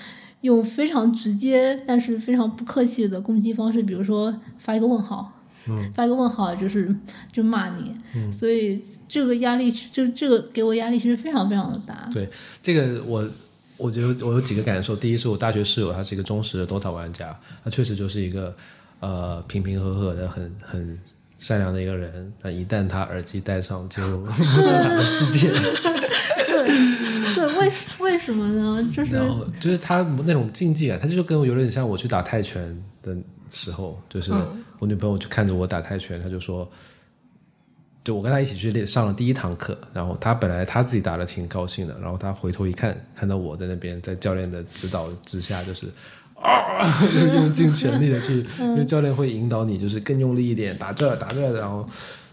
[0.42, 5.32] 用非常直接但是非常不客气的攻击方式，比如说发一个问号，
[5.68, 6.94] 嗯 发一个问号就是
[7.32, 12.08] 就骂你，嗯所以这个压力就这个给我压力其实非常非常的大。
[12.12, 12.30] 对
[12.62, 13.28] 这个我，
[13.76, 14.96] 我觉得我有几个感受。
[14.96, 18.54] 第一是我大学室友，他是一个忠实的 DOTA 玩家，他确实就是一个
[19.00, 20.98] 呃平平和和的、很很
[21.38, 22.32] 善良的一个人。
[22.42, 28.88] 但一旦他耳机戴上，进入 DOTA 的世界，对对，为什为什么呢？
[28.92, 33.14] 就是然后就是他那种竞技感，他就跟我有点像我去打泰拳的
[33.50, 34.32] 时候，就是
[34.78, 36.68] 我女朋友就看着我打泰拳，她就说。
[38.06, 45.88] 就我跟他一起去练上了第一堂课，然后他本来他自己打的挺高兴的，然后他回头一看，看到我在那边在教练的指导之下，就是
[46.40, 51.84] 啊，就 用尽全力的去，因为教练会引导你，就是更用力一点，打这打这，然后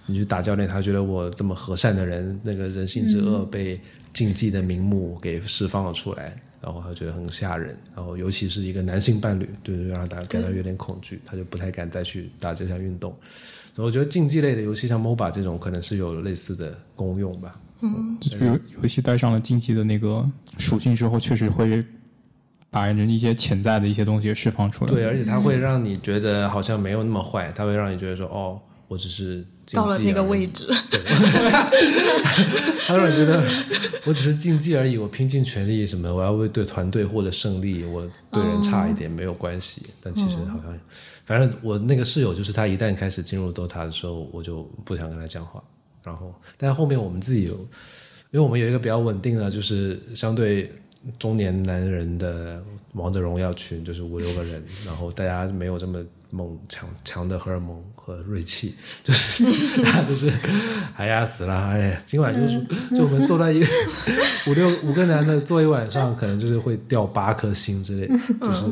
[0.06, 3.82] 你去打教练，他觉得我这么和善的人，那个人性之恶被
[4.14, 13.12] 竞技的名目给释放了出来，然后他觉得很吓人，然后尤其是一个男性伴侣，对对，让他感到有点恐惧，他就不太敢再去打这项运动。
[13.78, 17.60] 我觉得竞技类的游戏像 MOBA 这种可能是有类似的功用吧。
[17.82, 20.26] 嗯就是游戏带上了竞技的那个
[20.58, 21.84] 属性之后，确实会
[22.70, 24.92] 把人一些潜在的一些东西释放出来。
[24.92, 30.66] 对，而且它会让你觉得好像没有那么坏，它会让你觉得说，哦，我只是竞技到了那个位置，
[32.88, 33.44] 他让你觉得
[34.06, 39.82] 我只是竞技而已，我拼尽全力什么，我要为对团队获得胜利，我对人差一点没有关系。
[40.02, 40.80] 但其实好像，
[41.26, 45.64] 反正我那个室友就是他一旦开始进入 DOTA 的时候，我就不想跟他讲话。
[46.04, 47.54] 然后，但是后面我们自己有，
[48.32, 50.70] 因为我们有一个比较稳定的，就是相对
[51.18, 59.46] 中年男人的王者荣耀群，就是五六个人，然后大家没有这么猛强强的荷尔蒙和锐气， 就是
[60.10, 60.30] 就是
[60.98, 62.60] 哎呀死了，哎呀，今晚就是
[62.98, 63.66] 就我们坐在一个
[64.48, 68.66] 五六五个男的坐一晚上，可能就是会掉八颗星之类，就是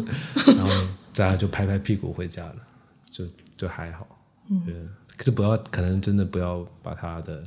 [0.57, 0.73] 然后
[1.13, 2.55] 大家就拍拍屁股回家了，
[3.05, 3.25] 就
[3.57, 4.07] 就还好，
[4.49, 4.89] 嗯，
[5.19, 7.45] 就不要可能真的不要把他的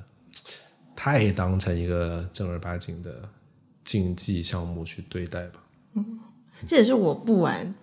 [0.94, 3.28] 太当成一个正儿八经的
[3.82, 5.62] 竞技项目去对待吧。
[5.94, 6.20] 嗯。
[6.66, 7.74] 这也是我不玩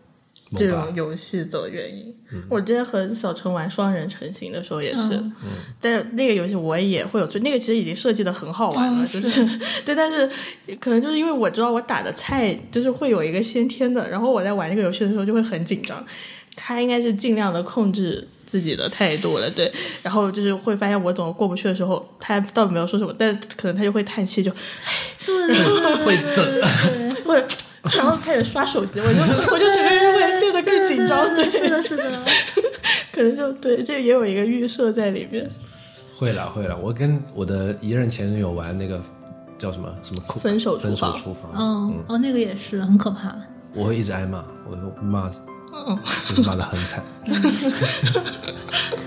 [0.58, 2.14] 这种游戏的原因。
[2.50, 5.34] 我之前和小陈玩双人成行的时候也是，嗯。
[5.82, 9.46] 但那个游戏我也会有就，那个其实已经设计的很好玩了，嗯就是。
[9.86, 10.30] 对，但是
[10.80, 16.04] 可能就是因为我知道我打的菜就是会有一个先天的，然后我在玩这个游戏的时候就会很紧张。
[16.56, 19.72] 他应该是尽量的控制自己的态度了，对，
[20.04, 24.52] 然后就是会发现我总是过不去的时候，他倒没有说什么，但可能他就会叹气，就
[25.26, 25.96] 对对 对。
[26.06, 26.46] 会整。
[26.46, 27.10] 对。
[27.24, 27.48] 或者
[27.98, 30.01] 然后开始刷手机，我就我就整个人
[30.64, 31.70] 会更紧张，对对对。
[31.70, 32.26] 是的，是的，
[33.12, 35.50] 可能就对，这也有一个预设在里面。
[36.18, 39.02] 会了会了，我跟我的一任前女友玩那个
[39.58, 42.04] 叫什么什么分手厨分手房厨房，嗯。
[42.08, 43.36] 哦，那个也是很可怕。
[43.74, 45.30] 我会一直挨骂，我会骂，
[45.74, 47.04] 嗯就是骂的很惨。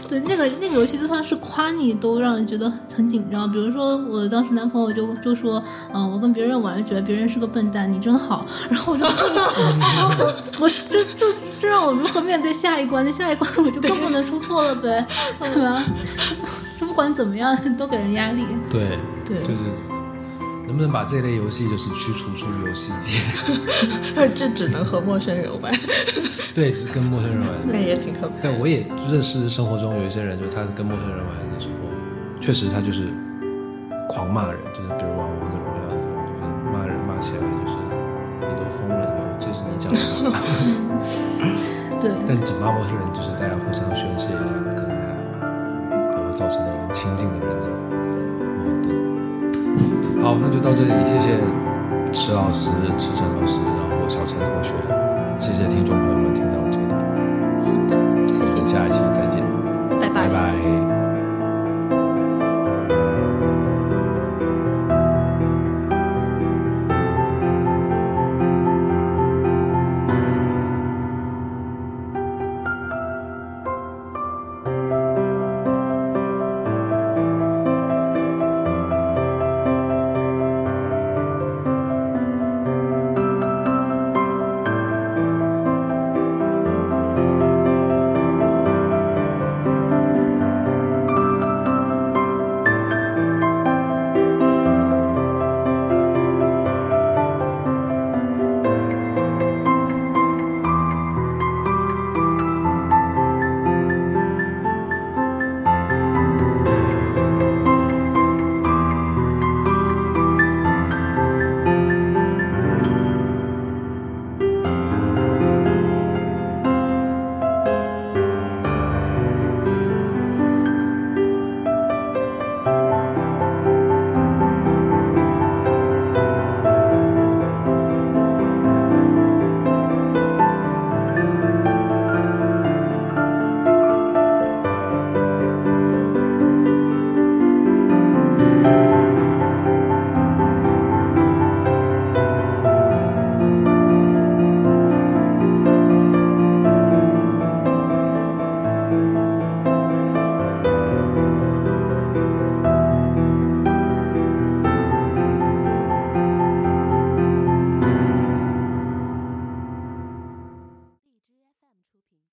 [0.06, 3.50] 对，那个那个游戏就算是夸你，都让人觉得很紧张。
[3.50, 5.62] 比如说，我当时男朋友就就说，
[5.92, 8.46] 嗯、我跟别人玩，觉得别人是个笨蛋，你真好。
[8.68, 11.26] 然后我就， 我我就就
[11.58, 13.04] 这让我如何面对下一关？
[13.04, 15.06] 那下一关我就更不能出错了呗，
[15.40, 15.82] 对吧？
[16.78, 18.46] 就不管怎么样，都给人压力。
[18.70, 19.60] 对对就是
[20.74, 23.20] 能不能把这类游戏就是驱除出游戏界？
[24.34, 25.72] 这只能和陌生人玩，
[26.52, 27.48] 对，是跟陌生人玩。
[27.64, 28.34] 那也挺可怕。
[28.42, 31.86] 但我也认识生活中有一些人，就是他跟陌生人玩的时候，
[32.40, 33.06] 确实他就是
[34.08, 36.10] 狂骂人，就是比如玩王者荣耀，就是
[36.74, 37.78] 骂人骂起来就是
[38.42, 39.22] 你都疯了，对吧？
[39.38, 40.34] 这是你讲的话。
[42.02, 44.42] 对，但只骂陌生人，就是大家互相宣泄一下，
[44.74, 45.06] 可能还
[45.38, 47.73] 好，不会造成一个亲近的人的。
[50.24, 51.36] 好，那就到这里，谢谢
[52.10, 54.72] 池老师、池晨老师，然后小陈同学，
[55.38, 56.86] 谢谢听众朋友们听到这里，
[58.26, 58.66] 谢谢。
[58.66, 59.13] 下一期。